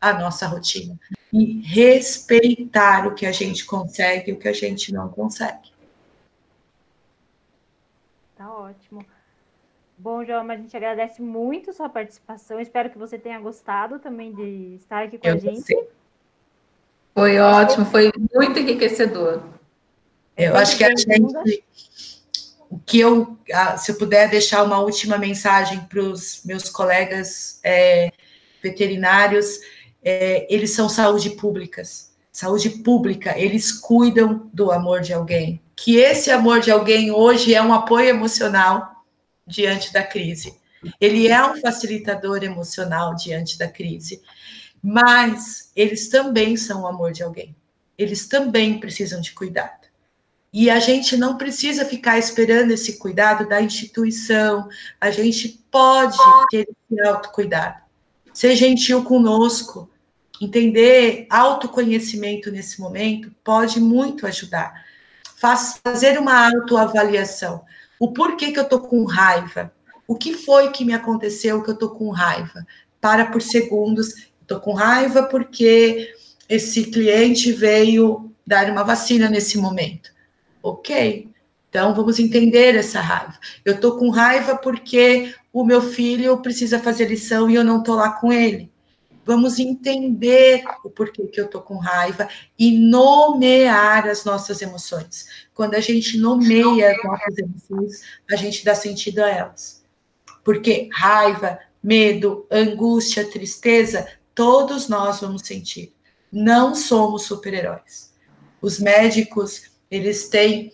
a 0.00 0.12
nossa 0.14 0.48
rotina 0.48 0.98
e 1.32 1.60
respeitar 1.60 3.06
o 3.06 3.14
que 3.14 3.24
a 3.24 3.32
gente 3.32 3.64
consegue 3.64 4.30
e 4.30 4.34
o 4.34 4.38
que 4.38 4.48
a 4.48 4.52
gente 4.52 4.92
não 4.92 5.08
consegue. 5.08 5.75
Tá 8.46 8.52
ótimo. 8.52 9.04
Bom, 9.98 10.24
João, 10.24 10.48
a 10.48 10.56
gente 10.56 10.76
agradece 10.76 11.20
muito 11.20 11.72
sua 11.72 11.88
participação. 11.88 12.60
Espero 12.60 12.90
que 12.90 12.98
você 12.98 13.18
tenha 13.18 13.40
gostado 13.40 13.98
também 13.98 14.32
de 14.32 14.76
estar 14.76 15.02
aqui 15.02 15.18
com 15.18 15.26
Eu 15.26 15.34
a 15.34 15.36
gente. 15.36 15.62
Sei. 15.62 15.88
Foi 17.12 17.38
ótimo, 17.40 17.84
foi 17.86 18.12
muito 18.32 18.60
enriquecedor. 18.60 19.42
Eu 20.36 20.54
acho 20.54 20.76
que 20.76 20.84
a 20.84 20.90
gente. 20.94 21.64
O 22.70 22.78
que 22.78 23.00
eu, 23.00 23.36
se 23.78 23.90
eu 23.90 23.98
puder 23.98 24.30
deixar 24.30 24.62
uma 24.62 24.78
última 24.78 25.18
mensagem 25.18 25.80
para 25.80 26.00
os 26.00 26.44
meus 26.44 26.68
colegas 26.68 27.58
é, 27.64 28.12
veterinários, 28.62 29.58
é, 30.04 30.46
eles 30.54 30.70
são 30.70 30.88
saúde 30.88 31.30
públicas. 31.30 32.14
Saúde 32.30 32.70
pública, 32.70 33.36
eles 33.36 33.72
cuidam 33.72 34.48
do 34.52 34.70
amor 34.70 35.00
de 35.00 35.12
alguém. 35.12 35.60
Que 35.76 35.98
esse 35.98 36.30
amor 36.30 36.60
de 36.60 36.70
alguém 36.70 37.10
hoje 37.10 37.54
é 37.54 37.62
um 37.62 37.72
apoio 37.72 38.08
emocional 38.08 39.04
diante 39.46 39.92
da 39.92 40.02
crise. 40.02 40.58
Ele 41.00 41.28
é 41.28 41.44
um 41.46 41.60
facilitador 41.60 42.42
emocional 42.42 43.14
diante 43.14 43.58
da 43.58 43.68
crise. 43.68 44.22
Mas 44.82 45.70
eles 45.76 46.08
também 46.08 46.56
são 46.56 46.82
o 46.82 46.86
amor 46.86 47.12
de 47.12 47.22
alguém. 47.22 47.54
Eles 47.98 48.26
também 48.26 48.78
precisam 48.78 49.20
de 49.20 49.32
cuidado. 49.32 49.86
E 50.52 50.70
a 50.70 50.80
gente 50.80 51.16
não 51.16 51.36
precisa 51.36 51.84
ficar 51.84 52.18
esperando 52.18 52.70
esse 52.70 52.98
cuidado 52.98 53.46
da 53.48 53.60
instituição. 53.60 54.68
A 54.98 55.10
gente 55.10 55.60
pode 55.70 56.16
ter 56.50 56.66
esse 56.90 57.06
autocuidado. 57.06 57.78
Ser 58.32 58.56
gentil 58.56 59.04
conosco, 59.04 59.90
entender 60.40 61.26
autoconhecimento 61.28 62.50
nesse 62.50 62.80
momento 62.80 63.30
pode 63.42 63.80
muito 63.80 64.26
ajudar. 64.26 64.85
Faz, 65.36 65.78
fazer 65.84 66.18
uma 66.18 66.48
autoavaliação. 66.48 67.62
O 68.00 68.12
porquê 68.12 68.52
que 68.52 68.58
eu 68.58 68.64
tô 68.64 68.80
com 68.80 69.04
raiva? 69.04 69.70
O 70.08 70.16
que 70.16 70.32
foi 70.32 70.70
que 70.70 70.84
me 70.84 70.94
aconteceu 70.94 71.62
que 71.62 71.70
eu 71.70 71.76
tô 71.76 71.90
com 71.90 72.10
raiva? 72.10 72.66
Para 73.00 73.26
por 73.26 73.42
segundos. 73.42 74.14
Estou 74.40 74.60
com 74.60 74.72
raiva 74.72 75.24
porque 75.24 76.14
esse 76.48 76.84
cliente 76.86 77.52
veio 77.52 78.32
dar 78.46 78.70
uma 78.70 78.82
vacina 78.82 79.28
nesse 79.28 79.58
momento. 79.58 80.10
Ok. 80.62 81.28
Então 81.68 81.94
vamos 81.94 82.18
entender 82.18 82.74
essa 82.74 83.00
raiva. 83.00 83.38
Eu 83.62 83.74
estou 83.74 83.98
com 83.98 84.08
raiva 84.08 84.56
porque 84.56 85.34
o 85.52 85.64
meu 85.64 85.82
filho 85.82 86.38
precisa 86.38 86.78
fazer 86.78 87.08
lição 87.08 87.50
e 87.50 87.56
eu 87.56 87.64
não 87.64 87.80
estou 87.80 87.96
lá 87.96 88.10
com 88.10 88.32
ele. 88.32 88.70
Vamos 89.26 89.58
entender 89.58 90.62
o 90.84 90.88
porquê 90.88 91.26
que 91.26 91.40
eu 91.40 91.46
estou 91.46 91.60
com 91.60 91.78
raiva 91.78 92.28
e 92.56 92.78
nomear 92.78 94.06
as 94.06 94.24
nossas 94.24 94.62
emoções. 94.62 95.26
Quando 95.52 95.74
a 95.74 95.80
gente 95.80 96.16
nomeia 96.16 96.92
as 96.92 97.02
nossas 97.02 97.36
emoções, 97.36 98.02
a 98.30 98.36
gente 98.36 98.64
dá 98.64 98.72
sentido 98.72 99.18
a 99.18 99.28
elas. 99.28 99.84
Porque 100.44 100.88
raiva, 100.92 101.58
medo, 101.82 102.46
angústia, 102.48 103.28
tristeza, 103.28 104.06
todos 104.32 104.88
nós 104.88 105.20
vamos 105.20 105.42
sentir. 105.42 105.92
Não 106.30 106.72
somos 106.72 107.24
super-heróis. 107.24 108.14
Os 108.62 108.78
médicos, 108.78 109.72
eles 109.90 110.28
têm. 110.28 110.72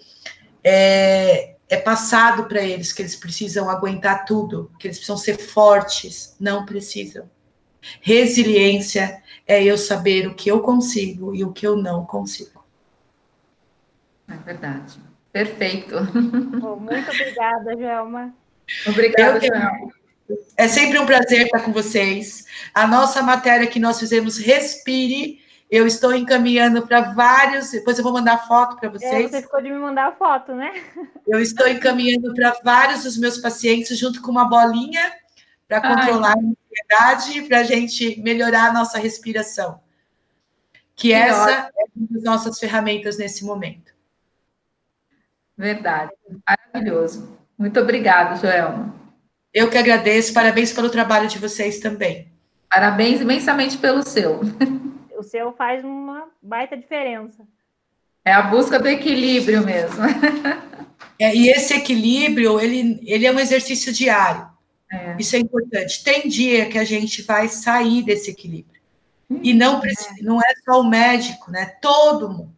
É, 0.63 1.55
é 1.71 1.77
passado 1.79 2.45
para 2.45 2.63
eles 2.63 2.93
que 2.93 3.01
eles 3.01 3.17
precisam 3.17 3.71
aguentar 3.71 4.27
tudo, 4.27 4.71
que 4.79 4.87
eles 4.87 4.99
precisam 4.99 5.17
ser 5.17 5.39
fortes. 5.39 6.37
Não 6.39 6.67
precisam. 6.67 7.31
Resiliência 8.01 9.23
é 9.47 9.63
eu 9.63 9.77
saber 9.77 10.27
o 10.27 10.35
que 10.35 10.51
eu 10.51 10.61
consigo 10.61 11.35
e 11.35 11.45
o 11.45 11.53
que 11.53 11.67
eu 11.67 11.77
não 11.77 12.05
consigo. 12.05 12.65
É 14.29 14.37
verdade. 14.37 14.99
Perfeito. 15.33 15.97
Bom, 16.61 16.77
muito 16.77 17.11
obrigada, 17.11 17.77
Gelma. 17.77 18.35
Obrigada, 18.87 19.41
Gelma. 19.41 19.93
É 20.57 20.69
sempre 20.69 20.99
um 20.99 21.07
prazer 21.07 21.47
estar 21.47 21.61
com 21.61 21.73
vocês. 21.73 22.45
A 22.73 22.87
nossa 22.87 23.23
matéria 23.23 23.67
que 23.67 23.81
nós 23.81 23.99
fizemos, 23.99 24.39
Respire, 24.39 25.41
eu 25.71 25.87
estou 25.87 26.15
encaminhando 26.15 26.87
para 26.87 27.13
vários. 27.13 27.71
Depois 27.71 27.99
eu 27.99 28.05
vou 28.05 28.13
mandar 28.13 28.47
foto 28.47 28.77
para 28.77 28.89
vocês. 28.89 29.27
É, 29.27 29.29
você 29.29 29.43
ficou 29.43 29.61
de 29.61 29.71
me 29.71 29.79
mandar 29.79 30.09
a 30.09 30.13
foto, 30.13 30.55
né? 30.55 30.73
Eu 31.27 31.41
estou 31.41 31.67
encaminhando 31.67 32.35
para 32.35 32.59
vários 32.63 33.05
dos 33.05 33.19
meus 33.19 33.39
pacientes, 33.39 33.99
junto 33.99 34.21
com 34.21 34.31
uma 34.31 34.49
bolinha 34.49 35.13
para 35.73 35.81
controlar 35.81 36.35
Ai. 36.37 36.45
a 36.45 37.01
ansiedade 37.01 37.39
e 37.39 37.49
para 37.49 37.61
a 37.61 37.65
gente 37.65 38.21
melhorar 38.21 38.69
a 38.69 38.73
nossa 38.73 38.99
respiração. 38.99 39.81
Que, 40.95 41.09
que 41.09 41.13
essa 41.15 41.45
ótimo. 41.45 41.73
é 41.79 41.85
uma 41.97 42.09
das 42.11 42.23
nossas 42.23 42.59
ferramentas 42.59 43.17
nesse 43.17 43.45
momento. 43.45 43.93
Verdade. 45.57 46.13
Maravilhoso. 46.47 47.39
Muito 47.57 47.81
obrigada, 47.81 48.37
Joelma. 48.37 48.95
Eu 49.55 49.71
que 49.71 49.79
agradeço, 49.79 50.35
parabéns 50.35 50.73
pelo 50.73 50.91
trabalho 50.91 51.29
de 51.29 51.39
vocês 51.39 51.79
também. 51.79 52.31
Parabéns 52.69 53.21
imensamente 53.21 53.79
pelo 53.79 54.03
seu. 54.03 54.41
O 55.17 55.23
seu 55.23 55.53
faz 55.53 55.85
uma 55.85 56.29
baita 56.43 56.77
diferença. 56.77 57.47
É 58.25 58.33
a 58.33 58.43
busca 58.43 58.79
do 58.79 58.89
equilíbrio 58.89 59.65
mesmo. 59.65 60.03
É, 61.19 61.33
e 61.37 61.49
esse 61.51 61.75
equilíbrio, 61.75 62.59
ele, 62.59 62.99
ele 63.05 63.27
é 63.27 63.31
um 63.31 63.39
exercício 63.39 63.93
diário. 63.93 64.52
É. 64.93 65.17
Isso 65.19 65.35
é 65.35 65.39
importante. 65.39 66.05
Tem 66.05 66.29
dia 66.29 66.69
que 66.69 66.79
a 66.79 66.85
gente 66.85 67.23
vai 67.23 67.49
sair 67.49 68.03
desse 68.03 68.31
equilíbrio. 68.31 68.81
Hum, 69.31 69.41
e 69.43 69.55
não, 69.55 69.81
precisa, 69.81 70.11
é. 70.21 70.23
não 70.23 70.39
é 70.39 70.55
só 70.65 70.81
o 70.81 70.89
médico, 70.89 71.51
né? 71.51 71.67
Todo 71.81 72.29
mundo. 72.29 72.53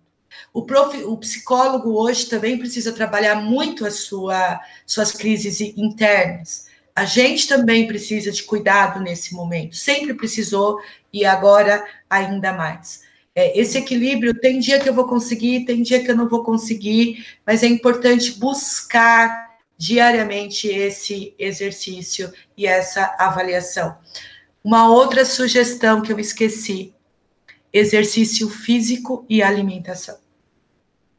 O, 0.52 0.62
prof, 0.62 0.96
o 1.04 1.16
psicólogo 1.16 1.96
hoje 1.96 2.26
também 2.26 2.58
precisa 2.58 2.92
trabalhar 2.92 3.36
muito 3.36 3.86
as 3.86 4.00
sua, 4.00 4.60
suas 4.84 5.12
crises 5.12 5.60
internas. 5.60 6.66
A 6.94 7.04
gente 7.04 7.48
também 7.48 7.86
precisa 7.86 8.30
de 8.30 8.42
cuidado 8.42 9.00
nesse 9.00 9.34
momento, 9.34 9.76
sempre 9.76 10.14
precisou 10.14 10.80
e 11.12 11.24
agora 11.24 11.84
ainda 12.08 12.52
mais. 12.52 13.02
É, 13.34 13.58
esse 13.58 13.76
equilíbrio, 13.78 14.32
tem 14.38 14.60
dia 14.60 14.78
que 14.78 14.88
eu 14.88 14.94
vou 14.94 15.08
conseguir, 15.08 15.64
tem 15.64 15.82
dia 15.82 16.02
que 16.04 16.10
eu 16.10 16.16
não 16.16 16.28
vou 16.28 16.44
conseguir, 16.44 17.26
mas 17.44 17.64
é 17.64 17.66
importante 17.66 18.38
buscar 18.38 19.53
diariamente 19.76 20.68
esse 20.68 21.34
exercício 21.38 22.32
e 22.56 22.66
essa 22.66 23.14
avaliação. 23.18 23.96
Uma 24.62 24.88
outra 24.88 25.24
sugestão 25.24 26.00
que 26.00 26.12
eu 26.12 26.18
esqueci: 26.18 26.94
exercício 27.72 28.48
físico 28.48 29.26
e 29.28 29.42
alimentação. 29.42 30.18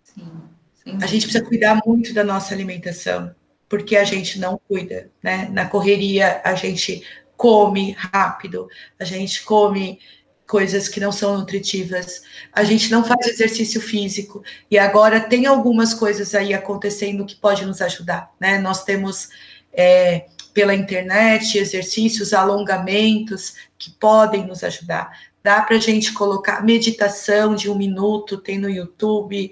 Sim, 0.03 0.31
sim. 0.73 0.97
A 1.01 1.05
gente 1.05 1.23
precisa 1.23 1.43
cuidar 1.43 1.81
muito 1.85 2.13
da 2.13 2.23
nossa 2.23 2.53
alimentação 2.53 3.35
porque 3.67 3.95
a 3.95 4.03
gente 4.03 4.39
não 4.39 4.59
cuida, 4.67 5.11
né? 5.21 5.49
Na 5.51 5.67
correria 5.67 6.41
a 6.43 6.55
gente 6.55 7.03
come 7.35 7.91
rápido, 7.91 8.67
a 8.99 9.03
gente 9.03 9.43
come 9.43 9.99
coisas 10.47 10.87
que 10.87 10.99
não 10.99 11.11
são 11.11 11.37
nutritivas, 11.37 12.21
a 12.53 12.63
gente 12.63 12.91
não 12.91 13.03
faz 13.03 13.27
exercício 13.27 13.81
físico 13.81 14.43
e 14.69 14.77
agora 14.77 15.19
tem 15.19 15.45
algumas 15.45 15.93
coisas 15.93 16.35
aí 16.35 16.53
acontecendo 16.53 17.25
que 17.25 17.35
pode 17.35 17.65
nos 17.65 17.81
ajudar, 17.81 18.31
né? 18.39 18.59
Nós 18.59 18.83
temos 18.83 19.29
é, 19.73 20.27
pela 20.53 20.73
internet 20.73 21.57
exercícios, 21.57 22.33
alongamentos 22.33 23.55
que 23.77 23.91
podem 23.91 24.45
nos 24.45 24.63
ajudar. 24.63 25.11
Dá 25.43 25.61
para 25.61 25.75
a 25.75 25.79
gente 25.79 26.13
colocar 26.13 26.63
meditação 26.63 27.55
de 27.55 27.69
um 27.69 27.77
minuto, 27.77 28.37
tem 28.37 28.57
no 28.57 28.69
YouTube. 28.69 29.51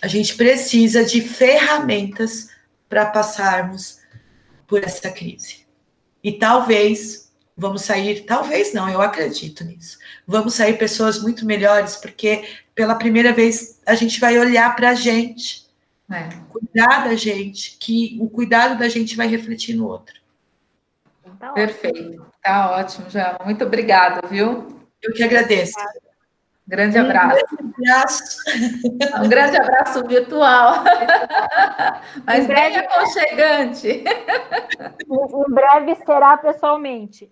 A 0.00 0.06
gente 0.06 0.36
precisa 0.36 1.04
de 1.04 1.20
ferramentas 1.20 2.48
para 2.88 3.06
passarmos 3.06 3.98
por 4.66 4.84
essa 4.84 5.10
crise. 5.10 5.66
E 6.22 6.32
talvez 6.32 7.23
vamos 7.56 7.82
sair, 7.82 8.24
talvez 8.24 8.72
não, 8.72 8.88
eu 8.88 9.00
acredito 9.00 9.64
nisso. 9.64 9.98
Vamos 10.26 10.54
sair 10.54 10.76
pessoas 10.78 11.20
muito 11.20 11.46
melhores, 11.46 11.96
porque 11.96 12.44
pela 12.74 12.94
primeira 12.94 13.32
vez 13.32 13.80
a 13.86 13.94
gente 13.94 14.20
vai 14.20 14.38
olhar 14.38 14.74
para 14.74 14.90
a 14.90 14.94
gente, 14.94 15.66
é. 16.10 16.28
cuidar 16.50 17.04
da 17.04 17.14
gente, 17.14 17.76
que 17.78 18.18
o 18.20 18.28
cuidado 18.28 18.78
da 18.78 18.88
gente 18.88 19.16
vai 19.16 19.26
refletir 19.26 19.74
no 19.74 19.86
outro. 19.86 20.14
Tá 21.38 21.52
Perfeito. 21.52 22.26
Tá 22.42 22.70
ótimo, 22.78 23.08
Joana. 23.10 23.38
Muito 23.44 23.64
obrigada, 23.64 24.26
viu? 24.28 24.80
Eu 25.02 25.12
que 25.12 25.22
agradeço. 25.22 25.74
Grande 26.66 26.96
abraço. 26.96 27.44
Um 27.60 27.68
grande 27.68 27.86
abraço, 27.90 28.40
um 29.22 29.28
grande 29.28 29.56
abraço 29.58 30.06
virtual. 30.06 30.82
Mas 32.24 32.46
breve, 32.46 32.70
bem 32.70 32.78
aconchegante. 32.78 34.04
Em 35.10 35.54
breve 35.54 35.94
será 36.06 36.38
pessoalmente. 36.38 37.30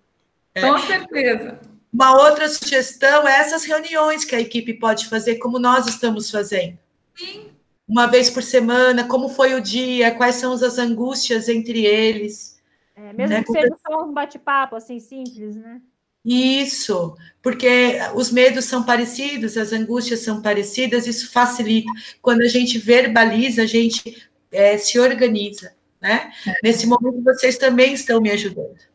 É. 0.54 0.60
Com 0.60 0.78
certeza. 0.78 1.60
Uma 1.92 2.16
outra 2.22 2.48
sugestão 2.48 3.28
é 3.28 3.38
essas 3.38 3.64
reuniões 3.64 4.24
que 4.24 4.34
a 4.34 4.40
equipe 4.40 4.74
pode 4.74 5.06
fazer, 5.08 5.36
como 5.36 5.58
nós 5.58 5.86
estamos 5.86 6.30
fazendo. 6.30 6.78
Sim. 7.14 7.50
Uma 7.86 8.06
vez 8.06 8.30
por 8.30 8.42
semana, 8.42 9.06
como 9.06 9.28
foi 9.28 9.54
o 9.54 9.60
dia, 9.60 10.14
quais 10.14 10.36
são 10.36 10.52
as 10.52 10.78
angústias 10.78 11.48
entre 11.48 11.84
eles. 11.84 12.58
É, 12.96 13.12
mesmo 13.12 13.34
né? 13.34 13.42
que 13.42 13.52
seja 13.52 13.76
só 13.86 14.04
um 14.04 14.12
bate-papo 14.12 14.76
assim 14.76 14.98
simples, 14.98 15.56
né? 15.56 15.80
Isso, 16.24 17.16
porque 17.42 17.98
os 18.14 18.30
medos 18.30 18.64
são 18.66 18.84
parecidos, 18.84 19.56
as 19.56 19.72
angústias 19.72 20.20
são 20.20 20.40
parecidas, 20.40 21.06
isso 21.06 21.32
facilita. 21.32 21.90
Quando 22.22 22.42
a 22.42 22.48
gente 22.48 22.78
verbaliza, 22.78 23.62
a 23.62 23.66
gente 23.66 24.30
é, 24.50 24.78
se 24.78 25.00
organiza, 25.00 25.74
né? 26.00 26.32
É. 26.46 26.54
Nesse 26.62 26.86
momento, 26.86 27.22
vocês 27.24 27.58
também 27.58 27.92
estão 27.92 28.20
me 28.20 28.30
ajudando. 28.30 28.91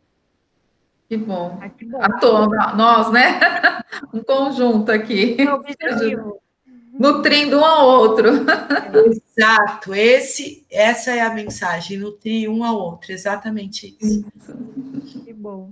Que 1.07 1.15
bom. 1.15 1.57
Ah, 1.61 1.69
que 1.69 1.85
bom. 1.85 2.01
A 2.01 2.19
toa, 2.19 2.73
nós, 2.75 3.11
né? 3.11 3.39
um 4.13 4.21
conjunto 4.21 4.91
aqui. 4.91 5.37
É 5.39 5.53
objetivo. 5.53 6.41
Nutrindo 6.99 7.59
um 7.59 7.65
ao 7.65 7.87
outro. 7.87 8.29
Exato, 9.37 9.93
esse, 9.93 10.65
essa 10.69 11.11
é 11.11 11.21
a 11.21 11.33
mensagem, 11.33 11.97
nutrir 11.97 12.49
um 12.49 12.63
ao 12.63 12.75
outro, 12.75 13.11
exatamente 13.11 13.95
isso. 14.01 14.25
isso. 14.35 15.23
Que 15.23 15.31
bom. 15.31 15.69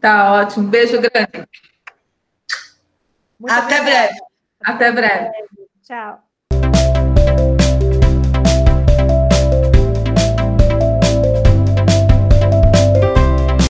Tá 0.00 0.32
ótimo, 0.32 0.68
beijo 0.68 1.00
grande. 1.00 1.48
Muito 3.38 3.52
Até 3.52 3.82
breve. 3.82 4.18
Até 4.60 4.92
breve. 4.92 5.30
Tchau. 5.84 6.27